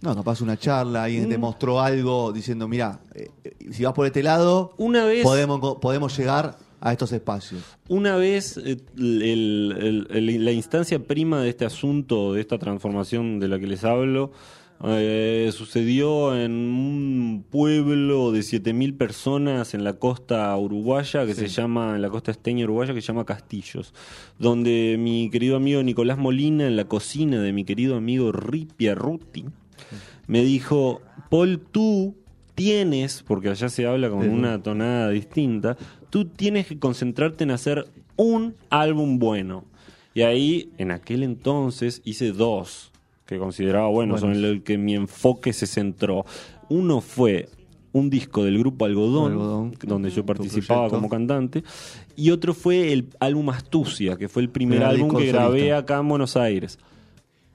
No, 0.00 0.14
capaz 0.14 0.40
una 0.42 0.56
charla, 0.56 1.02
alguien 1.04 1.26
Mm. 1.26 1.28
te 1.30 1.38
mostró 1.38 1.80
algo 1.80 2.30
diciendo, 2.32 2.68
mira, 2.68 3.00
eh, 3.16 3.30
eh, 3.42 3.56
si 3.72 3.82
vas 3.82 3.92
por 3.94 4.06
este 4.06 4.22
lado, 4.22 4.72
Una 4.78 5.04
vez, 5.04 5.24
podemos, 5.24 5.78
podemos 5.80 6.16
llegar 6.16 6.56
a 6.80 6.92
estos 6.92 7.10
espacios. 7.10 7.62
una 7.88 8.14
vez 8.14 8.56
el- 8.58 8.80
el- 8.96 10.06
el- 10.08 10.44
la 10.44 10.52
instancia 10.52 11.00
prima 11.00 11.40
de 11.40 11.48
este 11.48 11.64
asunto, 11.64 12.34
de 12.34 12.42
esta 12.42 12.58
transformación 12.58 13.40
de 13.40 13.48
la 13.48 13.58
que 13.58 13.66
les 13.66 13.82
hablo, 13.82 14.30
eh, 14.84 15.50
sucedió 15.52 16.36
en 16.40 16.52
un 16.52 17.44
pueblo 17.50 18.30
de 18.30 18.40
7.000 18.40 18.96
personas 18.96 19.74
en 19.74 19.82
la 19.82 19.94
costa 19.94 20.56
uruguaya 20.56 21.26
que 21.26 21.34
se 21.34 21.48
llama, 21.48 21.96
en 21.96 22.02
la 22.02 22.10
costa 22.10 22.30
esteña 22.30 22.64
uruguaya 22.64 22.94
que 22.94 23.00
se 23.00 23.08
llama 23.08 23.24
Castillos, 23.24 23.92
donde 24.38 24.96
mi 24.98 25.30
querido 25.30 25.56
amigo 25.56 25.82
Nicolás 25.82 26.16
Molina 26.18 26.66
en 26.66 26.76
la 26.76 26.84
cocina 26.84 27.40
de 27.40 27.52
mi 27.52 27.64
querido 27.64 27.96
amigo 27.96 28.30
Ripia 28.32 28.94
Ruti 28.94 29.44
me 30.28 30.42
dijo, 30.44 31.00
Paul, 31.30 31.58
tú 31.72 32.14
tienes, 32.54 33.24
porque 33.26 33.48
allá 33.48 33.68
se 33.68 33.86
habla 33.86 34.10
con 34.10 34.22
Sí. 34.22 34.28
una 34.28 34.62
tonada 34.62 35.10
distinta, 35.10 35.76
tú 36.10 36.26
tienes 36.26 36.66
que 36.66 36.78
concentrarte 36.78 37.44
en 37.44 37.50
hacer 37.50 37.86
un 38.16 38.54
álbum 38.68 39.18
bueno. 39.18 39.64
Y 40.14 40.22
ahí, 40.22 40.70
en 40.78 40.90
aquel 40.90 41.22
entonces, 41.22 42.02
hice 42.04 42.32
dos 42.32 42.90
que 43.28 43.38
consideraba 43.38 43.88
buenos, 43.88 44.22
son 44.22 44.34
en 44.34 44.42
el 44.42 44.62
que 44.62 44.78
mi 44.78 44.94
enfoque 44.94 45.52
se 45.52 45.66
centró. 45.66 46.24
Uno 46.70 47.02
fue 47.02 47.50
un 47.92 48.08
disco 48.08 48.42
del 48.42 48.58
grupo 48.58 48.86
Algodón, 48.86 49.32
Algodón. 49.32 49.74
donde 49.84 50.08
yo 50.08 50.24
participaba 50.24 50.88
como 50.88 51.10
cantante, 51.10 51.62
y 52.16 52.30
otro 52.30 52.54
fue 52.54 52.90
el 52.90 53.10
álbum 53.20 53.50
Astucia, 53.50 54.16
que 54.16 54.30
fue 54.30 54.40
el 54.40 54.48
primer 54.48 54.82
álbum 54.82 55.14
que 55.14 55.26
grabé 55.26 55.74
acá 55.74 55.98
en 55.98 56.08
Buenos 56.08 56.38
Aires. 56.38 56.78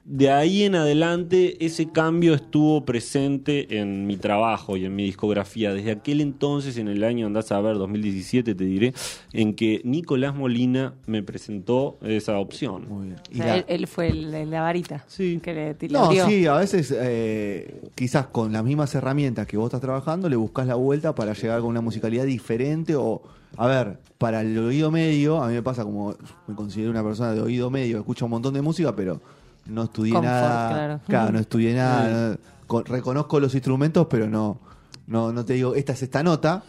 De 0.06 0.30
ahí 0.30 0.64
en 0.64 0.74
adelante 0.74 1.64
ese 1.64 1.90
cambio 1.90 2.34
estuvo 2.34 2.84
presente 2.84 3.78
en 3.78 4.06
mi 4.06 4.18
trabajo 4.18 4.76
y 4.76 4.84
en 4.84 4.94
mi 4.94 5.04
discografía. 5.04 5.72
Desde 5.72 5.92
aquel 5.92 6.20
entonces, 6.20 6.76
en 6.76 6.88
el 6.88 7.02
año, 7.04 7.26
andás 7.26 7.50
a 7.52 7.60
ver, 7.62 7.78
2017 7.78 8.54
te 8.54 8.64
diré, 8.64 8.92
en 9.32 9.54
que 9.54 9.80
Nicolás 9.82 10.34
Molina 10.34 10.92
me 11.06 11.22
presentó 11.22 11.96
esa 12.02 12.38
opción. 12.38 12.86
Muy 12.86 13.06
bien. 13.06 13.16
O 13.18 13.32
Y 13.32 13.36
sea, 13.36 13.46
la- 13.46 13.56
él, 13.56 13.64
él 13.66 13.86
fue 13.86 14.08
el, 14.08 14.34
el- 14.34 14.50
la 14.50 14.60
varita 14.60 15.04
Sí. 15.08 15.40
que 15.42 15.54
le 15.54 15.72
tiró. 15.74 15.98
No, 16.00 16.26
sí, 16.28 16.46
a 16.46 16.56
veces 16.58 16.94
eh, 16.94 17.80
quizás 17.94 18.26
con 18.26 18.52
las 18.52 18.62
mismas 18.62 18.94
herramientas 18.94 19.46
que 19.46 19.56
vos 19.56 19.68
estás 19.68 19.80
trabajando 19.80 20.28
le 20.28 20.36
buscas 20.36 20.66
la 20.66 20.74
vuelta 20.74 21.14
para 21.14 21.32
llegar 21.32 21.60
con 21.62 21.70
una 21.70 21.80
musicalidad 21.80 22.26
diferente 22.26 22.94
o, 22.94 23.22
a 23.56 23.66
ver, 23.66 23.98
para 24.18 24.42
el 24.42 24.58
oído 24.58 24.90
medio, 24.90 25.42
a 25.42 25.48
mí 25.48 25.54
me 25.54 25.62
pasa 25.62 25.82
como 25.82 26.14
me 26.46 26.54
considero 26.54 26.90
una 26.90 27.02
persona 27.02 27.32
de 27.32 27.40
oído 27.40 27.70
medio, 27.70 27.96
escucho 28.00 28.26
un 28.26 28.32
montón 28.32 28.52
de 28.52 28.60
música, 28.60 28.94
pero 28.94 29.22
no 29.66 29.84
estudié 29.84 30.14
nada. 30.20 31.00
claro. 31.06 31.32
no 31.32 31.38
estudié 31.38 31.74
nada. 31.74 32.30
no- 32.32 32.38
con- 32.66 32.84
reconozco 32.84 33.40
los 33.40 33.54
instrumentos, 33.54 34.06
pero 34.08 34.28
no, 34.28 34.58
no, 35.06 35.32
no 35.32 35.44
te 35.44 35.52
digo, 35.54 35.74
esta 35.74 35.92
es 35.92 36.02
esta 36.02 36.22
nota. 36.22 36.62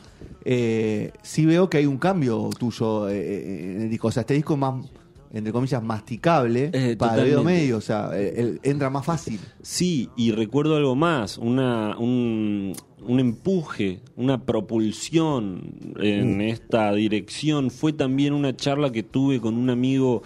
Eh, 0.43 1.11
sí 1.21 1.45
veo 1.45 1.69
que 1.69 1.77
hay 1.77 1.85
un 1.85 1.97
cambio 1.97 2.49
tuyo 2.57 3.09
eh, 3.09 3.17
eh, 3.17 3.73
en 3.75 3.81
el 3.83 3.89
disco. 3.89 4.07
O 4.09 4.11
sea, 4.11 4.21
este 4.21 4.33
disco 4.33 4.53
es 4.53 4.59
más, 4.59 4.85
entre 5.31 5.51
comillas, 5.51 5.81
masticable 5.83 6.69
Eh, 6.73 6.95
para 6.97 7.15
el 7.15 7.23
oído 7.29 7.43
medio. 7.43 7.77
O 7.77 7.81
sea, 7.81 8.11
entra 8.13 8.89
más 8.89 9.05
fácil. 9.05 9.39
Sí, 9.61 10.09
y 10.15 10.31
recuerdo 10.31 10.75
algo 10.75 10.95
más, 10.95 11.37
una, 11.37 11.97
un, 11.97 12.73
un 13.05 13.19
empuje, 13.19 14.01
una 14.15 14.43
propulsión 14.45 15.73
en 15.99 16.41
esta 16.41 16.91
dirección. 16.93 17.71
Fue 17.71 17.93
también 17.93 18.33
una 18.33 18.55
charla 18.55 18.91
que 18.91 19.03
tuve 19.03 19.39
con 19.41 19.55
un 19.57 19.69
amigo 19.69 20.23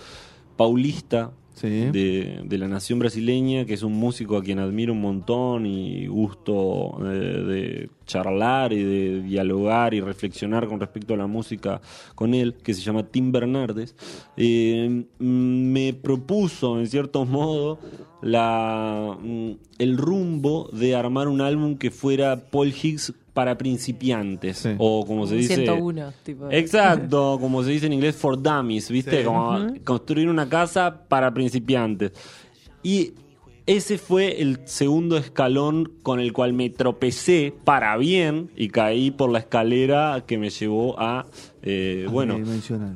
paulista 0.57 1.31
De, 1.67 2.41
de 2.43 2.57
la 2.57 2.67
nación 2.67 2.99
brasileña, 2.99 3.65
que 3.65 3.73
es 3.73 3.83
un 3.83 3.93
músico 3.93 4.37
a 4.37 4.43
quien 4.43 4.59
admiro 4.59 4.93
un 4.93 5.01
montón 5.01 5.65
y 5.65 6.07
gusto 6.07 6.97
eh, 7.01 7.09
de 7.09 7.89
charlar 8.05 8.73
y 8.73 8.83
de 8.83 9.21
dialogar 9.21 9.93
y 9.93 10.01
reflexionar 10.01 10.67
con 10.67 10.79
respecto 10.79 11.13
a 11.13 11.17
la 11.17 11.27
música 11.27 11.81
con 12.15 12.33
él, 12.33 12.55
que 12.63 12.73
se 12.73 12.81
llama 12.81 13.03
Tim 13.03 13.31
Bernardes, 13.31 13.95
eh, 14.37 15.05
mm, 15.19 15.71
me 15.71 15.93
propuso, 15.93 16.79
en 16.79 16.87
cierto 16.87 17.25
modo, 17.25 17.79
la, 18.21 19.17
mm, 19.21 19.51
el 19.77 19.97
rumbo 19.97 20.69
de 20.73 20.95
armar 20.95 21.27
un 21.27 21.41
álbum 21.41 21.77
que 21.77 21.91
fuera 21.91 22.49
Paul 22.49 22.69
Higgs 22.69 23.13
para 23.33 23.57
principiantes, 23.57 24.57
Sí. 24.57 24.69
o 24.77 25.05
como 25.05 25.25
se 25.27 25.35
dice... 25.35 25.55
101, 25.55 26.11
tipo. 26.23 26.49
Exacto, 26.51 27.37
como 27.41 27.63
se 27.63 27.71
dice 27.71 27.85
en 27.85 27.93
inglés, 27.93 28.15
for 28.15 28.41
dummies, 28.41 28.89
¿viste? 28.89 29.19
Sí. 29.19 29.23
Como 29.25 29.57
construir 29.83 30.27
una 30.29 30.47
casa 30.49 31.03
para 31.07 31.33
principiantes. 31.33 32.11
Y 32.83 33.13
ese 33.65 33.97
fue 33.99 34.41
el 34.41 34.61
segundo 34.65 35.15
escalón 35.17 35.91
con 36.01 36.19
el 36.19 36.33
cual 36.33 36.53
me 36.53 36.71
tropecé 36.71 37.53
para 37.63 37.95
bien 37.97 38.49
y 38.55 38.69
caí 38.69 39.11
por 39.11 39.29
la 39.29 39.39
escalera 39.39 40.23
que 40.25 40.39
me 40.39 40.49
llevó 40.49 40.99
a, 40.99 41.27
eh, 41.61 42.05
A 42.07 42.11
bueno, 42.11 42.39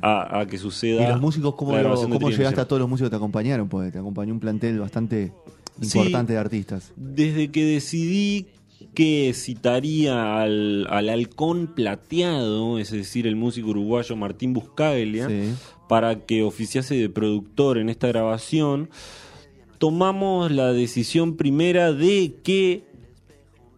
a, 0.02 0.40
a 0.40 0.46
que 0.46 0.58
suceda. 0.58 1.04
¿Y 1.04 1.08
los 1.08 1.20
músicos 1.20 1.54
cómo, 1.54 1.76
lo- 1.76 1.94
cómo 2.08 2.30
llegaste 2.30 2.60
a 2.60 2.64
todos 2.66 2.80
los 2.80 2.88
músicos 2.88 3.08
que 3.08 3.10
te 3.10 3.16
acompañaron? 3.16 3.68
Porque 3.68 3.92
te 3.92 3.98
acompañó 3.98 4.32
un 4.32 4.40
plantel 4.40 4.80
bastante 4.80 5.32
Sí. 5.80 5.98
importante 5.98 6.32
de 6.32 6.38
artistas. 6.38 6.92
Desde 6.96 7.50
que 7.50 7.64
decidí 7.64 8.46
que 8.94 9.32
citaría 9.34 10.40
al, 10.42 10.86
al 10.88 11.08
halcón 11.08 11.66
plateado, 11.74 12.78
es 12.78 12.90
decir, 12.90 13.26
el 13.26 13.36
músico 13.36 13.70
uruguayo 13.70 14.16
Martín 14.16 14.52
Buscaglia, 14.52 15.28
Sí. 15.28 15.52
para 15.88 16.20
que 16.26 16.42
oficiase 16.42 16.94
de 16.94 17.08
productor 17.10 17.78
en 17.78 17.88
esta 17.90 18.06
grabación, 18.08 18.88
tomamos 19.78 20.50
la 20.50 20.72
decisión 20.72 21.36
primera 21.36 21.92
de 21.92 22.34
que 22.42 22.84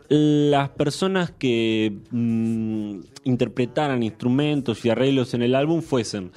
las 0.09 0.69
personas 0.69 1.33
que 1.33 1.93
mm, 2.13 3.01
interpretaran 3.25 4.03
instrumentos 4.05 4.85
y 4.85 4.91
arreglos 4.91 5.35
en 5.35 5.43
el 5.43 5.55
álbum 5.57 5.83
fuesen 5.83 6.31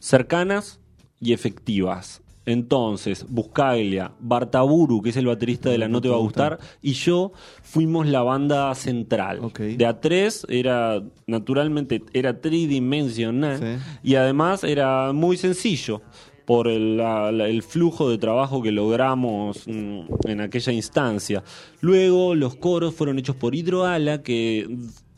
cercanas 0.00 0.80
y 1.20 1.32
efectivas. 1.32 2.22
Entonces, 2.46 3.26
Buscaglia, 3.28 4.12
Bartaburu, 4.18 5.02
que 5.02 5.10
es 5.10 5.16
el 5.16 5.26
baterista 5.26 5.68
de 5.70 5.78
la 5.78 5.88
No 5.88 6.00
Te 6.00 6.08
Va 6.08 6.16
a 6.16 6.20
Gustar, 6.20 6.58
y 6.82 6.92
yo 6.94 7.32
fuimos 7.62 8.06
la 8.08 8.22
banda 8.22 8.74
central. 8.74 9.40
Ok. 9.42 9.60
De 9.60 9.86
a 9.86 10.00
tres 10.00 10.46
era, 10.48 11.02
naturalmente, 11.26 12.02
era 12.12 12.40
tridimensional 12.40 13.58
Sí. 13.58 13.82
y 14.02 14.14
además 14.14 14.64
era 14.64 15.12
muy 15.12 15.36
sencillo 15.36 16.00
por 16.46 16.66
el, 16.66 16.96
la- 16.96 17.30
la- 17.30 17.46
el 17.46 17.62
flujo 17.62 18.08
de 18.10 18.18
trabajo 18.18 18.62
que 18.62 18.72
logramos 18.72 19.68
mm, 19.68 20.00
en 20.26 20.40
aquella 20.40 20.72
instancia. 20.72 21.44
Luego 21.80 22.34
los 22.34 22.56
coros 22.56 22.94
fueron 22.94 23.18
hechos 23.18 23.36
por 23.36 23.54
Hidroala, 23.54 24.22
que 24.22 24.66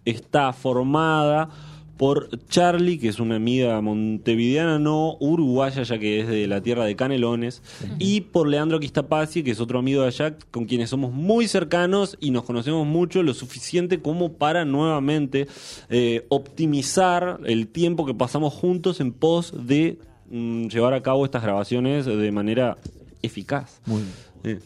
está 0.05 0.53
formada 0.53 1.49
por 1.97 2.31
Charlie, 2.49 2.99
que 2.99 3.09
es 3.09 3.21
una 3.21 3.37
amiga 3.37 3.81
montevideana, 3.81 4.79
no 4.79 5.17
uruguaya, 5.21 5.83
ya 5.83 5.99
que 5.99 6.21
es 6.21 6.29
de 6.29 6.47
la 6.47 6.61
tierra 6.61 6.85
de 6.85 6.97
Canelones, 6.97 7.63
y 7.99 8.23
por 8.23 8.49
Leandro 8.49 8.81
Quistapazzi, 8.81 9.43
que 9.43 9.53
es 9.53 9.61
otro 9.61 9.79
amigo 9.79 10.03
de 10.03 10.09
allá, 10.09 10.37
con 10.51 10.65
quienes 10.65 10.91
somos 10.91 11.13
muy 11.13 11.47
cercanos 11.49 12.17
y 12.21 12.31
nos 12.31 12.45
conocemos 12.45 12.87
mucho, 12.87 13.23
lo 13.23 13.35
suficiente 13.35 14.01
como 14.01 14.33
para 14.33 14.65
nuevamente 14.65 15.47
eh, 15.91 16.27
optimizar 16.29 17.39
el 17.45 17.69
tiempo 17.69 18.07
que 18.07 18.15
pasamos 18.15 18.53
juntos 18.53 19.01
en 19.01 19.13
pos 19.13 19.53
de 19.67 19.99
mm, 20.31 20.69
llevar 20.69 20.95
a 20.95 21.03
cabo 21.03 21.25
estas 21.25 21.43
grabaciones 21.43 22.07
de 22.07 22.33
manera 22.33 22.79
eficaz. 23.23 23.81
Muy 23.87 24.03
bien. 24.43 24.59
Eh, 24.59 24.61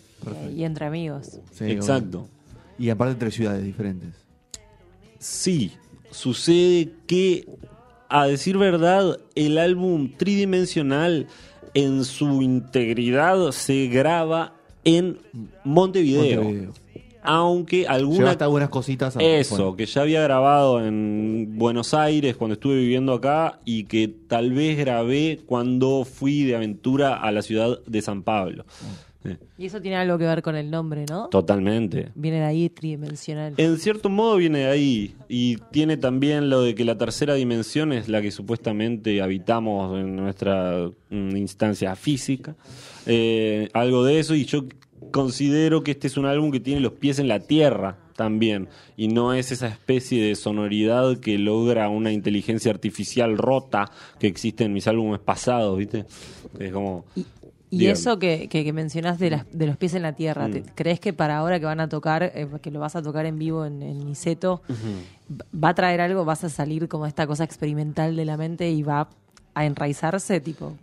Y 0.56 0.64
entre 0.64 0.86
amigos. 0.86 1.40
Sí, 1.52 1.64
exacto. 1.64 2.28
Y 2.78 2.90
aparte 2.90 3.12
entre 3.12 3.30
ciudades 3.30 3.64
diferentes. 3.64 4.14
Sí, 5.18 5.72
sucede 6.10 6.90
que, 7.06 7.46
a 8.08 8.26
decir 8.26 8.56
verdad, 8.58 9.18
el 9.34 9.58
álbum 9.58 10.10
tridimensional 10.16 11.26
en 11.74 12.04
su 12.04 12.42
integridad 12.42 13.50
se 13.52 13.86
graba 13.88 14.54
en 14.84 15.18
Montevideo. 15.64 16.42
Montevideo. 16.42 16.72
aunque 17.22 17.88
alguna 17.88 18.30
algunas 18.38 18.68
cositas. 18.68 19.16
a- 19.16 19.20
eso, 19.22 19.56
bueno. 19.56 19.76
que 19.76 19.86
ya 19.86 20.02
había 20.02 20.22
grabado 20.22 20.84
en 20.86 21.58
Buenos 21.58 21.92
Aires 21.92 22.36
cuando 22.36 22.54
estuve 22.54 22.76
viviendo 22.76 23.12
acá 23.12 23.58
y 23.64 23.84
que 23.84 24.06
tal 24.28 24.52
vez 24.52 24.78
grabé 24.78 25.40
cuando 25.44 26.04
fui 26.04 26.44
de 26.44 26.54
aventura 26.54 27.16
a 27.16 27.32
la 27.32 27.42
ciudad 27.42 27.80
de 27.84 28.00
San 28.00 28.22
Pablo. 28.22 28.64
Y 29.58 29.66
eso 29.66 29.80
tiene 29.80 29.96
algo 29.96 30.18
que 30.18 30.24
ver 30.24 30.42
con 30.42 30.56
el 30.56 30.70
nombre, 30.70 31.04
¿no? 31.08 31.28
totalmente. 31.28 32.10
Viene 32.14 32.38
de 32.38 32.44
ahí 32.44 32.70
tridimensional. 32.70 33.54
En 33.56 33.78
cierto 33.78 34.08
modo 34.08 34.36
viene 34.36 34.60
de 34.60 34.66
ahí 34.66 35.14
y 35.28 35.56
tiene 35.70 35.96
también 35.96 36.50
lo 36.50 36.62
de 36.62 36.74
que 36.74 36.84
la 36.84 36.96
tercera 36.96 37.34
dimensión 37.34 37.92
es 37.92 38.08
la 38.08 38.22
que 38.22 38.30
supuestamente 38.30 39.22
habitamos 39.22 39.98
en 39.98 40.16
nuestra 40.16 40.90
mm, 41.10 41.36
instancia 41.36 41.94
física. 41.96 42.56
Eh, 43.06 43.68
algo 43.72 44.04
de 44.04 44.18
eso 44.18 44.34
y 44.34 44.44
yo 44.44 44.64
considero 45.10 45.82
que 45.82 45.92
este 45.92 46.06
es 46.06 46.16
un 46.16 46.26
álbum 46.26 46.50
que 46.50 46.60
tiene 46.60 46.80
los 46.80 46.92
pies 46.92 47.18
en 47.18 47.28
la 47.28 47.40
tierra 47.40 47.98
también 48.16 48.68
y 48.96 49.08
no 49.08 49.34
es 49.34 49.52
esa 49.52 49.68
especie 49.68 50.22
de 50.22 50.34
sonoridad 50.34 51.18
que 51.18 51.38
logra 51.38 51.88
una 51.88 52.12
inteligencia 52.12 52.70
artificial 52.72 53.36
rota 53.38 53.90
que 54.18 54.26
existe 54.26 54.64
en 54.64 54.72
mis 54.72 54.86
álbumes 54.86 55.20
pasados, 55.20 55.78
¿viste? 55.78 56.06
Es 56.58 56.72
como... 56.72 57.04
Y, 57.14 57.26
y 57.70 57.78
Dígame. 57.78 57.92
eso 57.98 58.18
que, 58.18 58.48
que, 58.48 58.64
que 58.64 58.72
mencionás 58.72 59.18
de, 59.18 59.30
las, 59.30 59.46
de 59.50 59.66
los 59.66 59.76
pies 59.76 59.94
en 59.94 60.02
la 60.02 60.12
tierra, 60.14 60.46
Mm. 60.48 60.52
¿te- 60.52 60.62
¿crees 60.74 61.00
que 61.00 61.12
para 61.12 61.38
ahora 61.38 61.58
que 61.58 61.66
van 61.66 61.80
a 61.80 61.88
tocar, 61.88 62.22
eh, 62.22 62.46
que 62.62 62.70
lo 62.70 62.78
vas 62.80 62.94
a 62.96 63.02
tocar 63.02 63.26
en 63.26 63.38
vivo 63.38 63.64
en, 63.64 63.82
en 63.82 64.06
Niceto, 64.06 64.62
va 65.52 65.70
a 65.70 65.74
traer 65.74 66.00
algo? 66.00 66.24
¿Vas 66.24 66.44
a 66.44 66.48
salir 66.48 66.88
como 66.88 67.06
esta 67.06 67.26
cosa 67.26 67.44
experimental 67.44 68.14
de 68.16 68.24
la 68.24 68.36
mente 68.36 68.70
y 68.70 68.82
va 68.82 69.08
a 69.54 69.64
enraizarse, 69.66 70.40
tipo? 70.40 70.74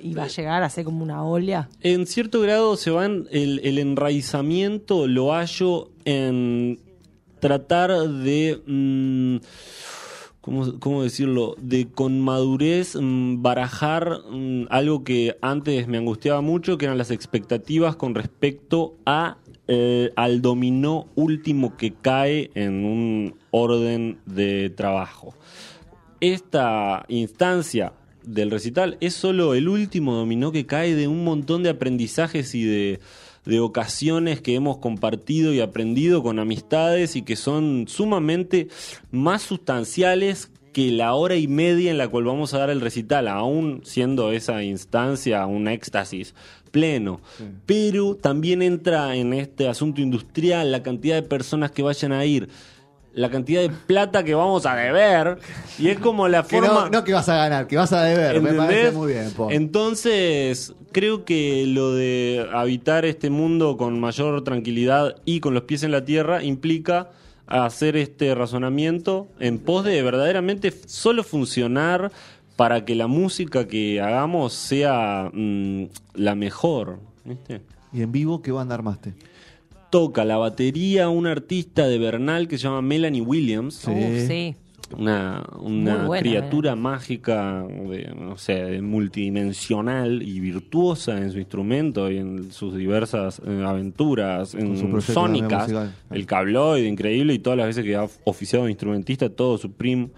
¿Y 0.00 0.14
va 0.14 0.24
a 0.24 0.28
llegar 0.28 0.62
a 0.64 0.68
ser 0.68 0.84
como 0.84 1.04
una 1.04 1.22
ola? 1.24 1.68
En 1.80 2.06
cierto 2.08 2.40
grado 2.40 2.76
se 2.76 2.90
van 2.90 3.28
el, 3.30 3.60
el 3.62 3.78
enraizamiento 3.78 5.06
lo 5.06 5.32
hallo 5.32 5.90
en 6.04 6.80
tratar 7.38 7.92
de 8.08 8.60
mm, 8.66 9.36
¿cómo, 10.42 11.02
decirlo? 11.02 11.54
de 11.58 11.88
con 11.88 12.20
madurez 12.20 12.96
mm, 13.00 13.40
barajar 13.40 14.20
mm, 14.30 14.66
algo 14.68 15.04
que 15.04 15.38
antes 15.40 15.88
me 15.88 15.96
angustiaba 15.96 16.42
mucho, 16.42 16.76
que 16.76 16.84
eran 16.84 16.98
las 16.98 17.10
expectativas 17.10 17.96
con 17.96 18.14
respecto 18.14 18.96
a 19.06 19.38
eh, 19.68 20.10
al 20.16 20.42
dominó 20.42 21.08
último 21.14 21.78
que 21.78 21.94
cae 21.94 22.50
en 22.54 22.84
un 22.84 23.34
orden 23.50 24.18
de 24.26 24.68
trabajo 24.68 25.34
esta 26.22 27.04
instancia 27.08 27.92
del 28.24 28.52
recital 28.52 28.96
es 29.00 29.12
solo 29.12 29.54
el 29.54 29.68
último 29.68 30.14
dominó 30.14 30.52
que 30.52 30.66
cae 30.66 30.94
de 30.94 31.08
un 31.08 31.24
montón 31.24 31.64
de 31.64 31.70
aprendizajes 31.70 32.54
y 32.54 32.62
de, 32.62 33.00
de 33.44 33.60
ocasiones 33.60 34.40
que 34.40 34.54
hemos 34.54 34.78
compartido 34.78 35.52
y 35.52 35.60
aprendido 35.60 36.22
con 36.22 36.38
amistades 36.38 37.16
y 37.16 37.22
que 37.22 37.36
son 37.36 37.86
sumamente 37.88 38.68
más 39.10 39.42
sustanciales 39.42 40.50
que 40.72 40.90
la 40.90 41.14
hora 41.14 41.36
y 41.36 41.48
media 41.48 41.90
en 41.90 41.98
la 41.98 42.08
cual 42.08 42.24
vamos 42.24 42.54
a 42.54 42.58
dar 42.58 42.70
el 42.70 42.80
recital, 42.80 43.28
aún 43.28 43.82
siendo 43.84 44.32
esa 44.32 44.62
instancia 44.62 45.44
un 45.46 45.68
éxtasis 45.68 46.34
pleno. 46.70 47.20
Pero 47.66 48.16
también 48.16 48.62
entra 48.62 49.14
en 49.14 49.34
este 49.34 49.68
asunto 49.68 50.00
industrial 50.00 50.72
la 50.72 50.82
cantidad 50.82 51.16
de 51.16 51.22
personas 51.22 51.70
que 51.70 51.82
vayan 51.82 52.12
a 52.12 52.24
ir 52.24 52.48
la 53.14 53.30
cantidad 53.30 53.60
de 53.60 53.70
plata 53.70 54.24
que 54.24 54.34
vamos 54.34 54.64
a 54.66 54.74
deber 54.74 55.38
y 55.78 55.88
es 55.88 55.98
como 55.98 56.28
la 56.28 56.42
Que 56.46 56.56
forma 56.56 56.84
no, 56.84 56.88
no 56.88 57.04
que 57.04 57.12
vas 57.12 57.28
a 57.28 57.36
ganar, 57.36 57.66
que 57.66 57.76
vas 57.76 57.92
a 57.92 58.02
deber. 58.02 58.40
Me 58.40 58.52
parece 58.54 58.92
muy 58.92 59.12
bien, 59.12 59.30
po. 59.32 59.48
Entonces, 59.50 60.74
creo 60.92 61.24
que 61.24 61.66
lo 61.66 61.92
de 61.94 62.46
habitar 62.52 63.04
este 63.04 63.30
mundo 63.30 63.76
con 63.76 63.98
mayor 64.00 64.42
tranquilidad 64.44 65.16
y 65.24 65.40
con 65.40 65.54
los 65.54 65.64
pies 65.64 65.82
en 65.82 65.92
la 65.92 66.04
tierra 66.04 66.42
implica 66.42 67.10
hacer 67.46 67.96
este 67.96 68.34
razonamiento 68.34 69.28
en 69.38 69.58
pos 69.58 69.84
de 69.84 70.02
verdaderamente 70.02 70.72
solo 70.86 71.22
funcionar 71.22 72.12
para 72.56 72.84
que 72.84 72.94
la 72.94 73.06
música 73.06 73.66
que 73.66 74.00
hagamos 74.00 74.52
sea 74.52 75.30
mm, 75.32 75.84
la 76.14 76.34
mejor. 76.34 77.00
¿viste? 77.24 77.62
¿Y 77.92 78.02
en 78.02 78.12
vivo 78.12 78.42
qué 78.42 78.52
banda 78.52 78.74
armaste? 78.74 79.14
Toca 79.92 80.24
la 80.24 80.38
batería 80.38 81.10
un 81.10 81.26
artista 81.26 81.86
de 81.86 81.98
Bernal 81.98 82.48
que 82.48 82.56
se 82.56 82.64
llama 82.64 82.80
Melanie 82.80 83.20
Williams 83.20 83.74
Sí. 83.74 84.56
Una, 84.96 85.42
una 85.58 85.96
Muy 85.98 86.06
buena, 86.06 86.22
criatura 86.22 86.76
mágica, 86.76 87.62
de, 87.62 88.10
no 88.18 88.38
sé, 88.38 88.80
multidimensional 88.80 90.22
y 90.22 90.40
virtuosa 90.40 91.18
en 91.18 91.30
su 91.30 91.38
instrumento 91.38 92.10
y 92.10 92.16
en 92.16 92.52
sus 92.52 92.74
diversas 92.74 93.42
eh, 93.46 93.64
aventuras 93.66 94.52
su 94.52 94.58
en 94.58 94.90
proyecto 94.90 95.12
sónicas. 95.12 95.70
El 96.10 96.24
cabloide 96.24 96.88
increíble 96.88 97.34
y 97.34 97.38
todas 97.38 97.58
las 97.58 97.66
veces 97.66 97.84
que 97.84 97.94
ha 97.94 98.06
oficiado 98.24 98.64
de 98.64 98.70
instrumentista, 98.70 99.28
todo 99.28 99.58
su 99.58 99.72
prim. 99.72 100.08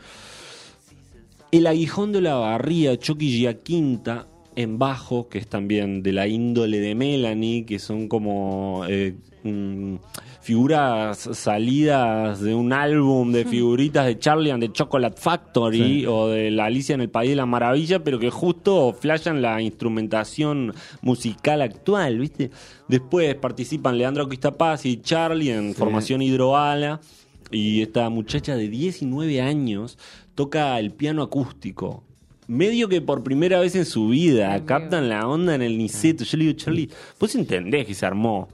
El 1.51 1.67
aguijón 1.67 2.13
de 2.13 2.21
la 2.21 2.37
barría, 2.37 2.97
Chucky 2.97 3.41
Giaquinta, 3.41 4.27
en 4.57 4.79
bajo, 4.79 5.29
que 5.29 5.39
es 5.39 5.47
también 5.49 6.03
de 6.03 6.13
la 6.13 6.27
índole 6.29 6.81
de 6.81 6.95
Melanie, 6.95 7.65
que 7.65 7.79
son 7.79 8.09
como 8.09 8.85
eh, 8.89 9.15
mm, 9.43 9.97
figuras 10.41 11.19
salidas 11.33 12.41
de 12.41 12.55
un 12.55 12.73
álbum 12.73 13.33
de 13.33 13.45
figuritas 13.45 14.07
de 14.07 14.19
Charlie 14.19 14.51
and 14.51 14.63
the 14.63 14.73
Chocolate 14.73 15.21
Factory 15.21 16.01
Sí. 16.01 16.07
o 16.07 16.29
de 16.29 16.51
la 16.51 16.67
Alicia 16.67 16.95
en 16.95 17.01
el 17.01 17.09
País 17.11 17.31
de 17.31 17.37
la 17.37 17.47
Maravilla, 17.47 18.05
pero 18.05 18.19
que 18.19 18.31
justo 18.31 18.93
flashan 18.93 19.41
la 19.43 19.61
instrumentación 19.63 20.75
musical 21.03 21.63
actual, 21.63 22.19
¿viste? 22.19 22.51
Después 22.89 23.35
participan 23.37 23.97
Leandro 23.99 24.29
Quistapaz 24.29 24.85
y 24.87 24.99
Charlie 25.01 25.51
en 25.51 25.75
formación 25.75 26.23
hidroala. 26.23 27.01
Y 27.51 27.83
esta 27.83 28.09
muchacha 28.09 28.57
de 28.57 28.69
19 28.69 29.41
años 29.41 29.99
toca 30.35 30.79
el 30.79 30.91
piano 30.91 31.23
acústico. 31.23 32.03
Medio 32.47 32.89
que 32.89 33.01
por 33.01 33.23
primera 33.23 33.61
vez 33.61 33.75
en 33.75 33.87
su 33.87 34.09
vida 34.09 34.65
captan 34.67 35.09
la 35.09 35.27
onda 35.27 35.55
en 35.55 35.63
el 35.63 35.79
Niceto. 35.79 36.25
Yo 36.25 36.37
le 36.37 36.45
digo, 36.47 36.59
Charlie, 36.59 36.91
vos 37.19 37.35
entendés 37.35 37.87
que 37.87 37.95
se 37.95 38.05
armó, 38.05 38.49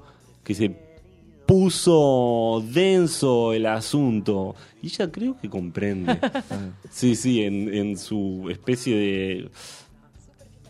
que 0.44 0.54
se 0.54 0.70
puso 1.46 2.64
denso 2.72 3.52
el 3.52 3.66
asunto. 3.66 4.54
Y 4.82 4.86
ella 4.86 5.10
creo 5.10 5.36
que 5.40 5.48
comprende. 5.48 6.18
Sí, 6.90 7.14
sí, 7.14 7.42
en, 7.42 7.72
en 7.72 7.96
su 7.96 8.48
especie 8.50 8.96
de. 8.96 9.50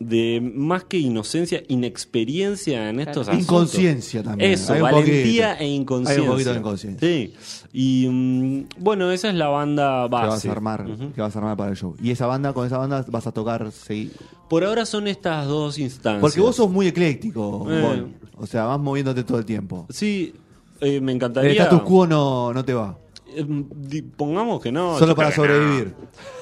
De 0.00 0.40
más 0.54 0.84
que 0.84 0.98
inocencia, 0.98 1.62
inexperiencia 1.68 2.88
en 2.88 3.00
estos 3.00 3.28
asuntos. 3.28 3.44
Inconsciencia 3.44 4.22
también. 4.22 4.52
Eso, 4.52 4.72
Hay 4.72 4.80
valentía 4.80 5.50
poquito. 5.50 5.64
e 5.64 5.68
inconsciencia. 5.68 6.14
Hay 6.22 6.28
un 6.28 6.32
poquito 6.34 6.52
de 6.52 6.58
inconsciencia. 6.58 7.08
Sí. 7.08 7.34
Y 7.72 8.08
mm, 8.08 8.64
bueno, 8.82 9.10
esa 9.12 9.28
es 9.28 9.34
la 9.34 9.48
banda 9.48 10.04
Que 10.06 10.14
vas 10.16 10.28
base. 10.28 10.48
a 10.48 10.52
armar, 10.52 10.86
que 11.14 11.20
vas 11.20 11.36
a 11.36 11.38
armar 11.38 11.56
para 11.56 11.70
el 11.70 11.76
show. 11.76 11.94
Y 12.02 12.10
esa 12.10 12.26
banda, 12.26 12.52
con 12.52 12.66
esa 12.66 12.78
banda 12.78 13.04
vas 13.08 13.26
a 13.26 13.32
tocar 13.32 13.70
seguir. 13.72 14.12
Por 14.48 14.64
ahora 14.64 14.84
son 14.86 15.06
estas 15.06 15.46
dos 15.46 15.78
instancias. 15.78 16.20
Porque 16.20 16.40
vos 16.40 16.56
sos 16.56 16.70
muy 16.70 16.86
ecléctico, 16.88 17.66
Eh. 17.70 18.06
O 18.38 18.46
sea, 18.46 18.64
vas 18.64 18.80
moviéndote 18.80 19.22
todo 19.22 19.38
el 19.38 19.44
tiempo. 19.44 19.86
Sí, 19.90 20.32
eh, 20.80 20.98
me 21.00 21.12
El 21.12 21.16
encantaría. 21.16 21.62
status 21.62 21.82
quo 21.82 22.06
no, 22.06 22.54
no 22.54 22.64
te 22.64 22.72
va. 22.72 22.96
Eh, 23.36 24.02
pongamos 24.16 24.62
que 24.62 24.72
no. 24.72 24.98
Solo 24.98 25.14
para 25.14 25.28
no. 25.28 25.34
sobrevivir. 25.36 25.94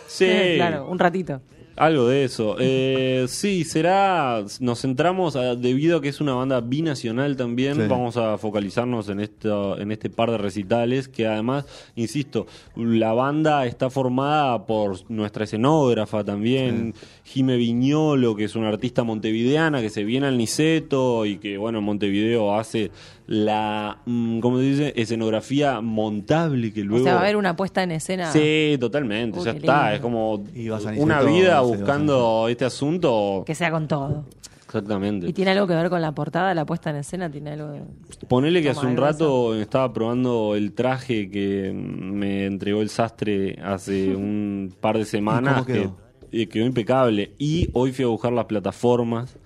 Sí, 0.07 0.27
claro, 0.55 0.89
un 0.89 0.99
ratito. 0.99 1.41
Algo 1.79 2.09
de 2.09 2.25
eso. 2.25 2.57
Eh, 2.59 3.27
sí, 3.29 3.63
será. 3.65 4.45
Nos 4.61 4.81
centramos, 4.81 5.37
a- 5.37 5.55
debido 5.55 5.99
a 5.99 6.03
que 6.03 6.09
es 6.09 6.21
una 6.21 6.35
banda 6.35 6.61
binacional 6.61 7.37
también, 7.37 7.75
Sí. 7.77 7.83
vamos 7.89 8.17
a 8.17 8.37
focalizarnos 8.37 9.09
en, 9.09 9.21
esto, 9.21 9.79
en 9.79 9.93
este 9.93 10.11
par 10.11 10.31
de 10.31 10.39
recitales. 10.39 11.07
Que 11.09 11.27
además, 11.27 11.67
insisto, 11.95 12.47
la 12.75 13.13
banda 13.13 13.65
está 13.67 13.91
formada 13.91 14.67
por 14.67 14.99
nuestra 15.11 15.45
escenógrafa 15.45 16.25
también, 16.25 16.95
Jime 17.25 17.57
Viñolo, 17.57 18.35
que 18.35 18.45
es 18.45 18.57
una 18.57 18.69
artista 18.69 19.05
montevideana 19.05 19.81
que 19.81 19.91
se 19.91 20.03
viene 20.05 20.27
al 20.27 20.37
Niceto 20.37 21.27
y 21.27 21.39
que, 21.39 21.59
bueno, 21.59 21.79
en 21.79 21.85
Montevideo 21.85 22.55
hace 22.55 22.91
la. 23.27 23.99
mm, 24.07 24.41
¿Cómo 24.41 24.59
se 24.59 24.65
dice? 24.65 24.93
Escenografía 24.97 25.81
montable 25.83 26.73
que 26.73 26.83
luego. 26.83 27.03
O 27.03 27.05
sea, 27.05 27.15
va 27.15 27.21
a 27.21 27.23
haber 27.25 27.37
una 27.37 27.55
puesta 27.57 27.83
en 27.83 27.91
escena. 27.93 28.33
Sí, 28.33 28.77
totalmente, 28.81 29.39
Uy, 29.39 29.45
ya 29.45 29.51
está. 29.53 29.83
lindo. 29.83 29.95
Es 29.97 30.01
como 30.01 30.45
Y 30.55 30.69
vas 30.71 30.87
a 30.87 30.93
una 30.93 31.21
vida 31.23 31.61
sí, 31.63 31.68
buscando 31.69 32.49
este 32.49 32.65
asunto. 32.65 33.43
Que 33.47 33.55
sea 33.55 33.71
con 33.71 33.89
todo. 33.89 34.25
Exactamente. 34.65 35.27
¿Y 35.27 35.33
tiene 35.33 35.53
algo 35.53 35.67
que 35.67 35.75
ver 35.75 35.89
con 35.89 36.03
la 36.03 36.13
portada, 36.13 36.53
la 36.53 36.67
puesta 36.67 36.91
en 36.91 36.97
escena? 36.97 37.31
¿Tiene 37.31 37.53
algo 37.53 37.69
de... 37.69 37.81
Ponele 38.29 38.61
que 38.61 38.69
hace 38.69 38.85
un 38.85 38.99
rato 38.99 39.55
estaba 39.55 39.91
probando 39.95 40.55
el 40.55 40.73
traje 40.75 41.31
que 41.31 41.73
me 41.73 42.45
entregó 42.45 42.83
el 42.83 42.91
sastre 42.91 43.59
hace 43.63 44.15
un 44.17 44.75
par 44.79 44.99
de 44.99 45.07
semanas. 45.07 45.53
¿Y 45.53 45.55
cómo 45.55 45.67
quedó? 45.67 45.97
Que, 46.31 46.43
eh, 46.43 46.49
quedó 46.49 46.67
impecable. 46.67 47.33
Y 47.39 47.71
hoy 47.73 47.93
fui 47.93 48.05
a 48.05 48.09
buscar 48.09 48.33
las 48.33 48.45
plataformas 48.45 49.39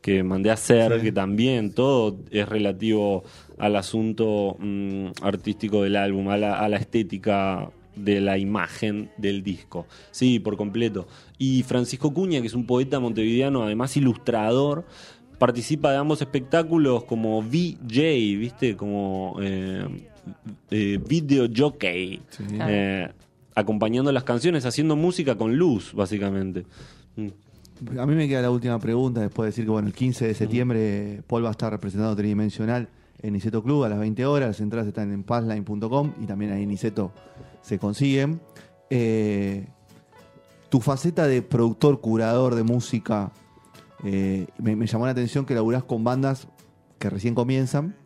que 0.00 0.22
mandé 0.22 0.50
a 0.50 0.54
hacer, 0.54 0.94
Sí. 0.98 1.02
que 1.02 1.12
también 1.12 1.72
todo 1.74 2.16
es 2.30 2.48
relativo 2.48 3.24
al 3.58 3.74
asunto 3.74 4.56
mm, 4.60 5.06
artístico 5.22 5.82
del 5.82 5.96
álbum, 5.96 6.28
a 6.28 6.36
la, 6.38 6.58
a 6.60 6.68
la 6.68 6.76
estética 6.76 7.70
de 8.04 8.20
la 8.20 8.38
imagen 8.38 9.10
del 9.16 9.42
disco. 9.42 9.86
Sí, 10.10 10.38
por 10.38 10.56
completo. 10.56 11.06
Y 11.38 11.62
Francisco 11.62 12.12
Cuña, 12.12 12.40
que 12.40 12.46
es 12.46 12.54
un 12.54 12.66
poeta 12.66 13.00
montevideano, 13.00 13.62
además 13.62 13.96
ilustrador, 13.96 14.84
participa 15.38 15.90
de 15.90 15.96
ambos 15.96 16.20
espectáculos 16.20 17.04
como 17.04 17.42
VJ, 17.42 18.38
¿viste? 18.38 18.76
Como 18.76 19.36
eh, 19.40 19.86
eh, 20.70 21.00
video 21.08 21.48
jockey, 21.54 22.20
eh, 22.52 23.08
acompañando 23.54 24.12
las 24.12 24.24
canciones, 24.24 24.66
haciendo 24.66 24.96
música 24.96 25.36
con 25.36 25.56
luz, 25.56 25.92
básicamente. 25.94 26.66
Mm. 27.16 27.98
A 27.98 28.04
mí 28.04 28.14
me 28.14 28.28
queda 28.28 28.42
la 28.42 28.50
última 28.50 28.78
pregunta 28.78 29.22
después 29.22 29.46
de 29.46 29.50
decir 29.50 29.64
que 29.64 29.70
bueno, 29.70 29.88
el 29.88 29.94
15 29.94 30.26
de 30.26 30.34
septiembre 30.34 31.22
Paul 31.26 31.44
va 31.44 31.48
a 31.48 31.52
estar 31.52 31.72
representando 31.72 32.14
tridimensional 32.14 32.88
en 33.22 33.32
Niceto 33.32 33.62
Club 33.62 33.84
a 33.84 33.88
las 33.88 33.98
20 33.98 34.24
horas. 34.26 34.48
Las 34.48 34.60
entradas 34.60 34.88
están 34.88 35.12
en 35.12 35.22
pazline.com 35.24 36.12
y 36.22 36.26
también 36.26 36.52
ahí 36.52 36.62
en 36.64 36.68
Niceto 36.68 37.12
se 37.62 37.78
consiguen. 37.78 38.40
Eh, 38.90 39.66
tu 40.68 40.80
faceta 40.80 41.26
de 41.26 41.42
productor, 41.42 42.00
curador 42.00 42.54
de 42.54 42.62
música, 42.62 43.32
eh, 44.04 44.46
me, 44.58 44.76
me 44.76 44.86
llamó 44.86 45.04
la 45.06 45.12
atención 45.12 45.44
que 45.44 45.54
laburás 45.54 45.84
con 45.84 46.04
bandas 46.04 46.48
que 46.98 47.10
recién 47.10 47.34
comienzan 47.34 47.96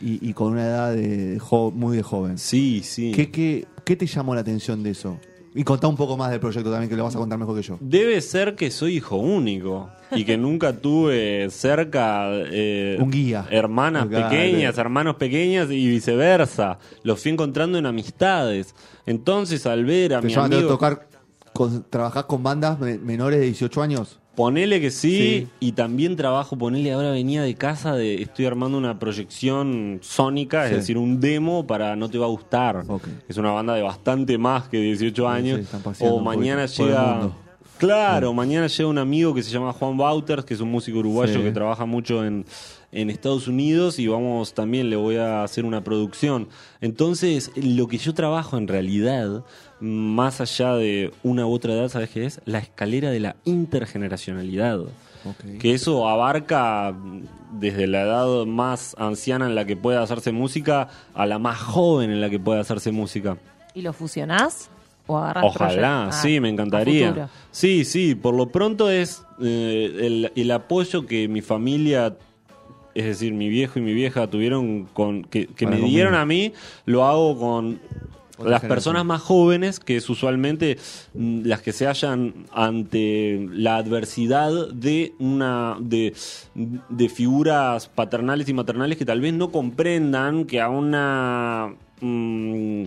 y, 0.00 0.26
y 0.28 0.32
con 0.32 0.52
una 0.52 0.64
edad 0.64 0.92
de, 0.94 1.38
jo- 1.40 1.70
muy 1.70 1.96
de 1.96 2.02
joven. 2.02 2.38
Sí, 2.38 2.82
sí. 2.84 3.12
¿Qué, 3.14 3.30
qué, 3.30 3.66
qué 3.84 3.96
te 3.96 4.06
llamó 4.06 4.34
la 4.34 4.40
atención 4.42 4.82
de 4.82 4.90
eso? 4.90 5.18
Y 5.54 5.64
contá 5.64 5.86
un 5.86 5.96
poco 5.96 6.16
más 6.16 6.30
del 6.30 6.40
proyecto 6.40 6.70
también, 6.70 6.88
que 6.88 6.96
lo 6.96 7.04
vas 7.04 7.14
a 7.14 7.18
contar 7.18 7.38
mejor 7.38 7.54
que 7.56 7.62
yo. 7.62 7.76
Debe 7.80 8.20
ser 8.22 8.54
que 8.54 8.70
soy 8.70 8.96
hijo 8.96 9.16
único 9.16 9.90
y 10.10 10.24
que 10.24 10.38
nunca 10.38 10.72
tuve 10.78 11.48
cerca 11.50 12.28
eh, 12.32 12.96
Un 12.98 13.10
guía. 13.10 13.46
hermanas 13.50 14.06
pequeñas, 14.06 14.78
hermanos 14.78 15.16
pequeñas 15.16 15.70
y 15.70 15.88
viceversa. 15.88 16.78
Los 17.02 17.20
fui 17.20 17.32
encontrando 17.32 17.76
en 17.76 17.84
amistades. 17.84 18.74
Entonces, 19.04 19.66
al 19.66 19.84
ver 19.84 20.14
a 20.14 20.20
¿Te 20.20 20.28
mi 20.28 20.32
llaman 20.32 20.50
de 20.50 20.56
amigo, 20.56 20.70
tocar, 20.70 21.06
con, 21.52 21.84
trabajás 21.90 22.24
con 22.24 22.42
bandas 22.42 22.78
me- 22.80 22.96
menores 22.98 23.38
de 23.40 23.44
18 23.46 23.82
años? 23.82 24.20
Ponele 24.34 24.80
que 24.80 24.90
sí, 24.90 25.16
Sí. 25.18 25.48
y 25.60 25.72
también 25.72 26.16
trabajo, 26.16 26.56
ponele 26.56 26.92
ahora 26.92 27.10
venía 27.10 27.42
de 27.42 27.54
casa 27.54 27.94
de 27.94 28.22
estoy 28.22 28.46
armando 28.46 28.78
una 28.78 28.98
proyección 28.98 29.98
sónica, 30.02 30.64
es 30.64 30.70
Sí. 30.70 30.76
decir, 30.76 30.98
un 30.98 31.20
demo 31.20 31.66
para 31.66 31.96
No 31.96 32.08
te 32.08 32.18
va 32.18 32.26
a 32.26 32.30
gustar. 32.30 32.84
Es 33.28 33.36
una 33.36 33.50
banda 33.52 33.74
de 33.74 33.82
bastante 33.82 34.38
más 34.38 34.68
que 34.68 34.78
18 34.78 35.28
años. 35.28 35.60
sí, 35.94 36.04
o 36.04 36.20
mañana 36.20 36.66
por 36.66 36.86
llega. 36.86 37.30
Claro, 37.78 38.32
mañana 38.32 38.68
llega 38.68 38.88
un 38.88 38.98
amigo 38.98 39.34
que 39.34 39.42
se 39.42 39.50
llama 39.50 39.72
Juan 39.72 39.96
Bauters, 39.96 40.44
que 40.44 40.54
es 40.54 40.60
un 40.60 40.70
músico 40.70 40.98
uruguayo 41.00 41.42
que 41.42 41.50
trabaja 41.50 41.84
mucho 41.84 42.24
en, 42.24 42.46
en 42.92 43.10
Estados 43.10 43.48
Unidos 43.48 43.98
y 43.98 44.06
vamos 44.06 44.54
también 44.54 44.88
le 44.88 44.94
voy 44.94 45.16
a 45.16 45.42
hacer 45.42 45.64
una 45.64 45.82
producción. 45.82 46.46
Entonces, 46.80 47.50
lo 47.56 47.88
que 47.88 47.98
yo 47.98 48.14
trabajo 48.14 48.56
en 48.56 48.68
realidad, 48.68 49.44
más 49.82 50.40
allá 50.40 50.74
de 50.76 51.12
una 51.22 51.44
u 51.46 51.52
otra 51.52 51.74
edad, 51.74 51.88
¿sabes 51.88 52.10
qué 52.10 52.24
es? 52.24 52.40
La 52.44 52.58
escalera 52.58 53.10
de 53.10 53.20
la 53.20 53.36
intergeneracionalidad. 53.44 54.80
Que 55.60 55.72
eso 55.74 56.08
abarca 56.08 56.94
desde 57.52 57.86
la 57.86 58.02
edad 58.02 58.44
más 58.46 58.96
anciana 58.98 59.46
en 59.46 59.54
la 59.54 59.64
que 59.64 59.76
pueda 59.76 60.02
hacerse 60.02 60.32
música 60.32 60.88
a 61.14 61.26
la 61.26 61.38
más 61.38 61.58
joven 61.60 62.10
en 62.10 62.20
la 62.20 62.28
que 62.28 62.40
pueda 62.40 62.60
hacerse 62.60 62.90
música. 62.90 63.36
¿Y 63.74 63.82
lo 63.82 63.92
fusionás? 63.92 64.68
¿O 65.06 65.16
agarrás 65.18 65.44
Ojalá, 65.44 65.66
proyectos? 65.68 66.16
Ah, 66.16 66.22
sí, 66.22 66.40
me 66.40 66.48
encantaría. 66.48 67.28
Sí, 67.52 67.84
sí, 67.84 68.14
por 68.14 68.34
lo 68.34 68.48
pronto 68.48 68.90
es 68.90 69.24
eh, 69.40 69.96
el, 70.00 70.32
el 70.34 70.50
apoyo 70.50 71.06
que 71.06 71.28
mi 71.28 71.40
familia, 71.40 72.16
es 72.94 73.04
decir, 73.04 73.32
mi 73.32 73.48
viejo 73.48 73.78
y 73.78 73.82
mi 73.82 73.94
vieja 73.94 74.26
tuvieron 74.28 74.86
con 74.92 75.22
que, 75.24 75.46
que 75.46 75.66
me 75.66 75.72
conmigo. 75.76 75.88
dieron 75.88 76.14
a 76.14 76.24
mí, 76.26 76.52
lo 76.84 77.04
hago 77.04 77.38
con 77.38 77.80
las 78.44 78.60
generación. 78.60 78.68
personas 78.68 79.04
más 79.04 79.22
jóvenes, 79.22 79.80
que 79.80 79.96
es 79.96 80.08
usualmente 80.10 80.78
mm, 81.14 81.42
las 81.44 81.62
que 81.62 81.72
se 81.72 81.86
hallan 81.86 82.46
ante 82.52 83.48
la 83.52 83.76
adversidad 83.76 84.68
de 84.72 85.14
una 85.18 85.76
de, 85.80 86.14
de 86.54 87.08
figuras 87.08 87.88
paternales 87.88 88.48
y 88.48 88.54
maternales 88.54 88.98
que 88.98 89.04
tal 89.04 89.20
vez 89.20 89.34
no 89.34 89.50
comprendan 89.50 90.44
que 90.44 90.60
a 90.60 90.68
una 90.68 91.74
mm, 92.00 92.84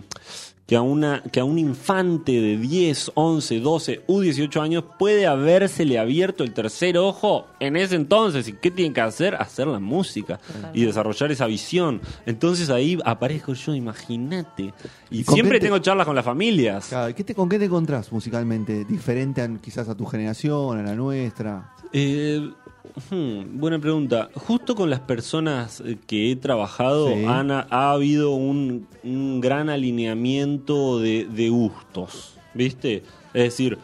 que 0.66 0.74
a, 0.74 0.82
una, 0.82 1.22
que 1.22 1.38
a 1.38 1.44
un 1.44 1.58
infante 1.60 2.32
de 2.32 2.56
10, 2.56 3.12
11, 3.14 3.60
12 3.60 4.02
u 4.08 4.20
18 4.20 4.60
años 4.60 4.84
puede 4.98 5.24
habérsele 5.26 5.96
abierto 5.96 6.42
el 6.42 6.52
tercer 6.52 6.98
ojo 6.98 7.46
en 7.60 7.76
ese 7.76 7.94
entonces. 7.94 8.48
¿Y 8.48 8.54
qué 8.54 8.72
tiene 8.72 8.92
que 8.92 9.00
hacer? 9.00 9.36
Hacer 9.36 9.68
la 9.68 9.78
música 9.78 10.40
y 10.74 10.84
desarrollar 10.84 11.30
esa 11.30 11.46
visión. 11.46 12.00
Entonces 12.26 12.68
ahí 12.70 12.98
aparezco 13.04 13.52
yo, 13.54 13.74
imagínate. 13.76 14.74
Y 15.08 15.22
¿Con 15.22 15.34
siempre 15.36 15.60
te- 15.60 15.66
tengo 15.66 15.78
charlas 15.78 16.04
con 16.04 16.16
las 16.16 16.24
familias. 16.24 16.86
Claro, 16.88 17.14
¿qué 17.14 17.22
te, 17.22 17.34
¿Con 17.34 17.48
qué 17.48 17.60
te 17.60 17.66
encontrás 17.66 18.10
musicalmente? 18.10 18.84
¿Diferente 18.84 19.42
a- 19.42 19.48
quizás 19.60 19.88
a 19.88 19.94
tu 19.96 20.04
generación, 20.04 20.78
a 20.78 20.82
la 20.82 20.96
nuestra? 20.96 21.72
Eh, 21.92 22.40
hmm, 23.10 23.58
buena 23.60 23.78
pregunta. 23.78 24.28
Justo 24.34 24.74
con 24.74 24.90
las 24.90 25.00
personas 25.00 25.80
eh, 25.80 25.96
que 26.06 26.30
he 26.30 26.36
trabajado 26.36 27.08
Sí. 27.08 27.24
han- 27.26 27.50
ha 27.50 27.90
habido 27.92 28.30
un, 28.32 28.86
un 29.04 29.40
gran 29.40 29.68
alineamiento 29.70 30.98
de, 31.00 31.24
de 31.26 31.48
gustos, 31.48 32.34
¿viste? 32.54 33.02
Es 33.34 33.42
decir, 33.44 33.78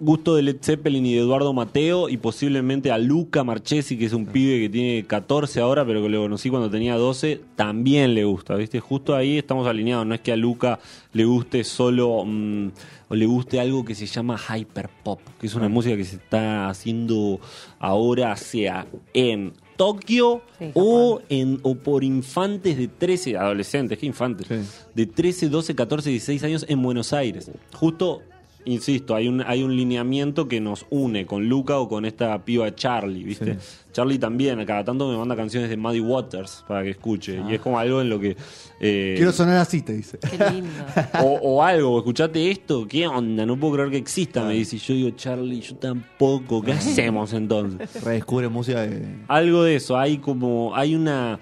gusto 0.00 0.34
de 0.34 0.42
Led 0.42 0.56
Zeppelin 0.60 1.06
y 1.06 1.14
de 1.14 1.20
Eduardo 1.20 1.52
Mateo 1.52 2.08
y 2.08 2.16
posiblemente 2.16 2.90
a 2.90 2.98
Luca 2.98 3.44
Marchesi, 3.44 3.96
que 3.96 4.06
es 4.06 4.12
un 4.12 4.26
pibe 4.26 4.60
que 4.60 4.68
tiene 4.68 5.04
14 5.06 5.60
ahora, 5.60 5.84
pero 5.86 6.02
que 6.02 6.08
lo 6.08 6.22
conocí 6.22 6.50
cuando 6.50 6.70
tenía 6.70 6.96
12, 6.96 7.40
también 7.56 8.14
le 8.14 8.24
gusta, 8.24 8.56
¿viste? 8.56 8.80
Justo 8.80 9.14
ahí 9.14 9.38
estamos 9.38 9.66
alineados, 9.66 10.06
no 10.06 10.14
es 10.14 10.20
que 10.20 10.32
a 10.32 10.36
Luca 10.36 10.80
le 11.12 11.24
guste 11.24 11.64
solo 11.64 12.24
mm, 12.24 12.68
o 13.08 13.14
le 13.14 13.26
guste 13.26 13.60
algo 13.60 13.84
que 13.84 13.94
se 13.94 14.06
llama 14.06 14.38
hyperpop, 14.38 15.20
que 15.40 15.46
es 15.46 15.54
una 15.54 15.68
música 15.68 15.96
que 15.96 16.04
se 16.04 16.16
está 16.16 16.68
haciendo 16.68 17.40
ahora 17.78 18.36
sea 18.36 18.86
en 19.12 19.52
Tokio 19.76 20.42
Sí, 20.58 20.70
o 20.74 21.20
en 21.28 21.58
o 21.62 21.74
por 21.74 22.04
infantes 22.04 22.76
de 22.76 22.88
13 22.88 23.36
adolescentes, 23.36 23.98
¿qué 23.98 24.06
infantes? 24.06 24.46
Sí. 24.46 24.56
De 24.94 25.06
13, 25.06 25.48
12, 25.48 25.74
14, 25.74 26.10
16 26.10 26.44
años 26.44 26.66
en 26.68 26.80
Buenos 26.80 27.12
Aires. 27.12 27.50
Justo 27.72 28.22
insisto, 28.64 29.14
hay 29.14 29.28
un, 29.28 29.42
hay 29.42 29.62
un 29.62 29.76
lineamiento 29.76 30.48
que 30.48 30.60
nos 30.60 30.86
une 30.90 31.26
con 31.26 31.48
Luca 31.48 31.78
o 31.78 31.88
con 31.88 32.04
esta 32.04 32.44
piba 32.44 32.74
Charlie, 32.74 33.24
¿viste? 33.24 33.54
Sí. 33.60 33.83
Charlie 33.94 34.18
también, 34.18 34.60
a 34.60 34.66
cada 34.66 34.84
tanto 34.84 35.08
me 35.10 35.16
manda 35.16 35.34
canciones 35.34 35.70
de 35.70 35.76
Muddy 35.78 36.00
Waters 36.00 36.64
para 36.68 36.82
que 36.82 36.90
escuche. 36.90 37.40
Y 37.48 37.54
es 37.54 37.60
como 37.60 37.78
algo 37.78 38.02
en 38.02 38.10
lo 38.10 38.20
que. 38.20 38.36
eh, 38.80 39.14
Quiero 39.16 39.32
sonar 39.32 39.56
así, 39.56 39.80
te 39.80 39.94
dice. 39.94 40.18
Qué 40.18 40.36
lindo. 40.52 40.68
o, 41.22 41.38
o 41.42 41.62
algo, 41.62 41.96
escuchate 41.98 42.50
esto, 42.50 42.86
¿qué 42.86 43.06
onda? 43.06 43.46
No 43.46 43.56
puedo 43.56 43.74
creer 43.74 43.90
que 43.90 43.96
exista, 43.96 44.44
me 44.44 44.54
dice. 44.54 44.76
Y 44.76 44.78
yo 44.80 44.94
digo, 44.94 45.10
Charlie, 45.10 45.60
yo 45.60 45.76
tampoco, 45.76 46.60
¿qué 46.60 46.72
hacemos 46.72 47.32
entonces? 47.32 48.02
Redescubre 48.04 48.48
música 48.48 48.82
de... 48.82 49.06
Algo 49.28 49.62
de 49.62 49.76
eso, 49.76 49.96
hay 49.96 50.18
como, 50.18 50.74
hay 50.74 50.94
una, 50.96 51.38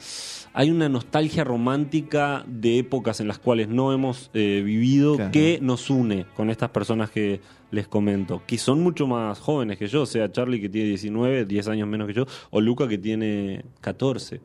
hay 0.52 0.70
una 0.70 0.88
nostalgia 0.90 1.44
romántica 1.44 2.44
de 2.46 2.78
épocas 2.80 3.20
en 3.20 3.28
las 3.28 3.38
cuales 3.38 3.68
no 3.68 3.92
hemos 3.94 4.30
eh, 4.34 4.60
vivido 4.64 5.16
Claro. 5.16 5.30
que 5.32 5.58
nos 5.62 5.88
une 5.88 6.26
con 6.36 6.50
estas 6.50 6.68
personas 6.70 7.10
que 7.10 7.40
les 7.72 7.88
comento, 7.88 8.42
que 8.46 8.56
son 8.58 8.80
mucho 8.80 9.06
más 9.08 9.40
jóvenes 9.40 9.78
que 9.78 9.88
yo, 9.88 10.02
o 10.02 10.06
sea, 10.06 10.30
Charlie 10.30 10.60
que 10.60 10.68
tiene 10.68 10.88
19, 10.90 11.44
10 11.46 11.68
años 11.68 11.88
menos 11.88 12.06
que 12.06 12.14
yo, 12.14 12.24
o 12.50 12.60
Luca 12.60 12.86
que 12.86 12.98
tiene 12.98 13.64
14. 13.80 14.40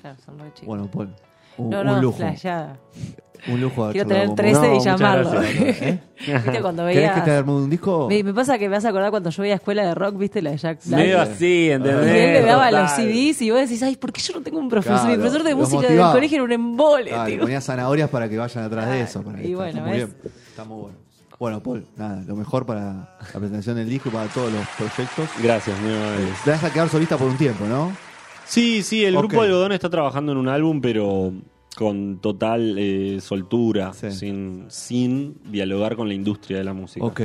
Claro, 0.00 0.16
son 0.26 0.38
re 0.38 0.46
chicos. 0.54 0.66
Bueno, 0.66 0.90
Paul, 0.90 1.14
un, 1.58 1.70
no, 1.70 1.80
un 1.80 1.86
no, 1.86 2.00
lujo. 2.02 2.16
flasheada. 2.18 2.78
Un 3.48 3.58
lujo. 3.58 3.90
Quiero 3.92 4.06
tener 4.06 4.26
con 4.26 4.36
vos. 4.36 4.44
13 4.44 4.66
y 4.66 4.68
muchas 4.70 4.84
llamarlo. 5.00 5.30
gracias, 5.30 5.82
¿eh? 5.82 5.98
¿Viste 6.26 6.60
cuando 6.60 6.86
¿Querés 6.86 7.10
que 7.12 7.20
te 7.22 7.30
arme 7.30 7.52
un 7.52 7.70
disco? 7.70 8.06
Me, 8.08 8.22
me 8.22 8.34
pasa 8.34 8.58
que 8.58 8.68
me 8.68 8.74
vas 8.76 8.84
a 8.84 8.90
acordar 8.90 9.10
cuando 9.10 9.30
yo 9.30 9.42
veía 9.42 9.54
escuela 9.54 9.82
de 9.86 9.94
rock, 9.94 10.18
¿viste? 10.18 10.42
La 10.42 10.50
de 10.50 10.58
Jack 10.58 10.80
Black. 10.84 11.00
Medio 11.00 11.20
así, 11.22 11.46
Y 11.66 11.70
¿entendés? 11.70 12.06
él 12.06 12.32
le 12.34 12.42
daba 12.42 12.70
los 12.70 12.90
Total. 12.90 12.96
CDs 13.12 13.40
y 13.42 13.50
vos 13.50 13.60
decís, 13.60 13.82
ay, 13.82 13.96
¿por 13.96 14.12
qué 14.12 14.20
yo 14.20 14.34
no 14.34 14.42
tengo 14.42 14.58
un 14.58 14.68
profesor? 14.68 14.98
Claro, 15.00 15.10
Mi 15.10 15.16
profesor 15.16 15.42
de 15.42 15.50
los 15.50 15.58
música 15.58 15.80
del 15.82 15.90
motivaba. 15.92 16.12
colegio 16.12 16.34
era 16.36 16.44
un 16.44 16.52
embole, 16.52 17.12
le 17.12 17.30
tío. 17.32 17.40
ponía 17.40 17.60
zanahorias 17.62 18.10
para 18.10 18.28
que 18.28 18.36
vayan 18.36 18.64
atrás 18.64 18.88
de 18.90 19.00
eso. 19.00 19.22
para 19.22 19.38
y 19.42 19.52
está- 19.52 19.56
bueno, 19.56 19.70
está 19.70 19.82
muy 19.82 19.90
¿ves? 19.98 20.06
bien. 20.22 20.32
Está 20.48 20.64
muy 20.64 20.80
bueno. 20.82 20.98
Bueno, 21.40 21.62
Paul, 21.62 21.86
nada, 21.96 22.22
lo 22.26 22.36
mejor 22.36 22.66
para 22.66 23.16
la 23.32 23.38
presentación 23.38 23.76
del 23.76 23.88
disco 23.88 24.10
y 24.10 24.12
para 24.12 24.28
todos 24.28 24.52
los 24.52 24.66
proyectos. 24.76 25.26
Gracias, 25.42 25.80
muy 25.80 25.90
amable. 25.90 26.26
Te 26.44 26.50
vas 26.50 26.64
a 26.64 26.70
quedar 26.70 26.88
solista 26.90 27.16
por 27.16 27.28
un 27.28 27.38
tiempo, 27.38 27.64
¿no? 27.66 27.90
Sí, 28.46 28.82
sí, 28.82 29.04
el 29.06 29.16
grupo 29.16 29.40
Algodón 29.40 29.72
está 29.72 29.88
trabajando 29.88 30.32
en 30.32 30.38
un 30.38 30.48
álbum, 30.48 30.82
pero 30.82 31.32
con 31.76 32.18
total 32.18 32.76
eh, 32.78 33.20
soltura, 33.22 33.94
Sí. 33.94 34.10
sin, 34.12 34.66
sin 34.68 35.38
dialogar 35.50 35.96
con 35.96 36.08
la 36.08 36.14
industria 36.14 36.58
de 36.58 36.64
la 36.64 36.74
música. 36.74 37.06
Ok. 37.06 37.22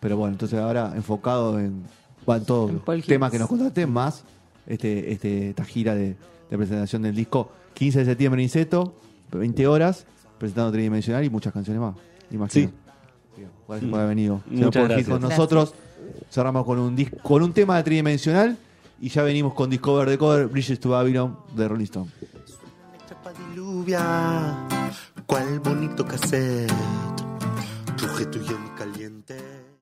Pero 0.00 0.16
bueno, 0.16 0.32
entonces 0.32 0.58
ahora 0.58 0.92
enfocado 0.96 1.60
en, 1.60 1.84
bueno, 2.26 2.40
en 2.40 2.46
todos 2.46 2.72
los 2.72 3.06
temas 3.06 3.30
que 3.30 3.38
nos 3.38 3.48
contaste, 3.48 3.86
más 3.86 4.24
este, 4.66 5.12
este, 5.12 5.50
esta 5.50 5.64
gira 5.64 5.94
de, 5.94 6.16
de 6.50 6.56
presentación 6.56 7.02
del 7.02 7.14
disco. 7.14 7.52
15 7.74 8.00
de 8.00 8.04
septiembre 8.04 8.40
en 8.42 8.46
Inseto, 8.46 8.94
20 9.30 9.64
horas, 9.68 10.06
presentando 10.38 10.72
tridimensional 10.72 11.22
y 11.24 11.30
muchas 11.30 11.52
canciones 11.52 11.80
más. 11.80 11.94
Imagino. 12.32 12.68
Sí. 12.68 12.74
Bien, 13.38 13.50
Gracias 13.68 13.90
por 13.90 14.00
haber 14.00 14.08
venido. 14.16 14.42
Muchas 14.46 14.84
gracias. 14.88 15.08
con 15.08 15.22
nosotros. 15.22 15.74
Cerramos 16.30 16.64
con 16.64 16.78
un, 16.78 16.96
dis- 16.96 17.14
con 17.22 17.42
un 17.42 17.52
tema 17.52 17.82
tridimensional 17.82 18.56
y 19.00 19.08
ya 19.08 19.22
venimos 19.22 19.54
con 19.54 19.70
Discover 19.70 20.08
de 20.08 20.18
Cover, 20.18 20.46
Bridges 20.48 20.80
to 20.80 20.90
Babylon 20.90 21.38
de 21.54 21.68
Rolling 21.68 21.84
Stone. 21.84 22.10
Chapa 23.08 23.32
diluvia, 23.50 24.66
cuál 25.26 25.60
bonito 25.60 26.04
cassette, 26.06 26.70
ruge 28.00 28.26
tu 28.26 28.38
y 28.38 28.78
caliente. 28.78 29.36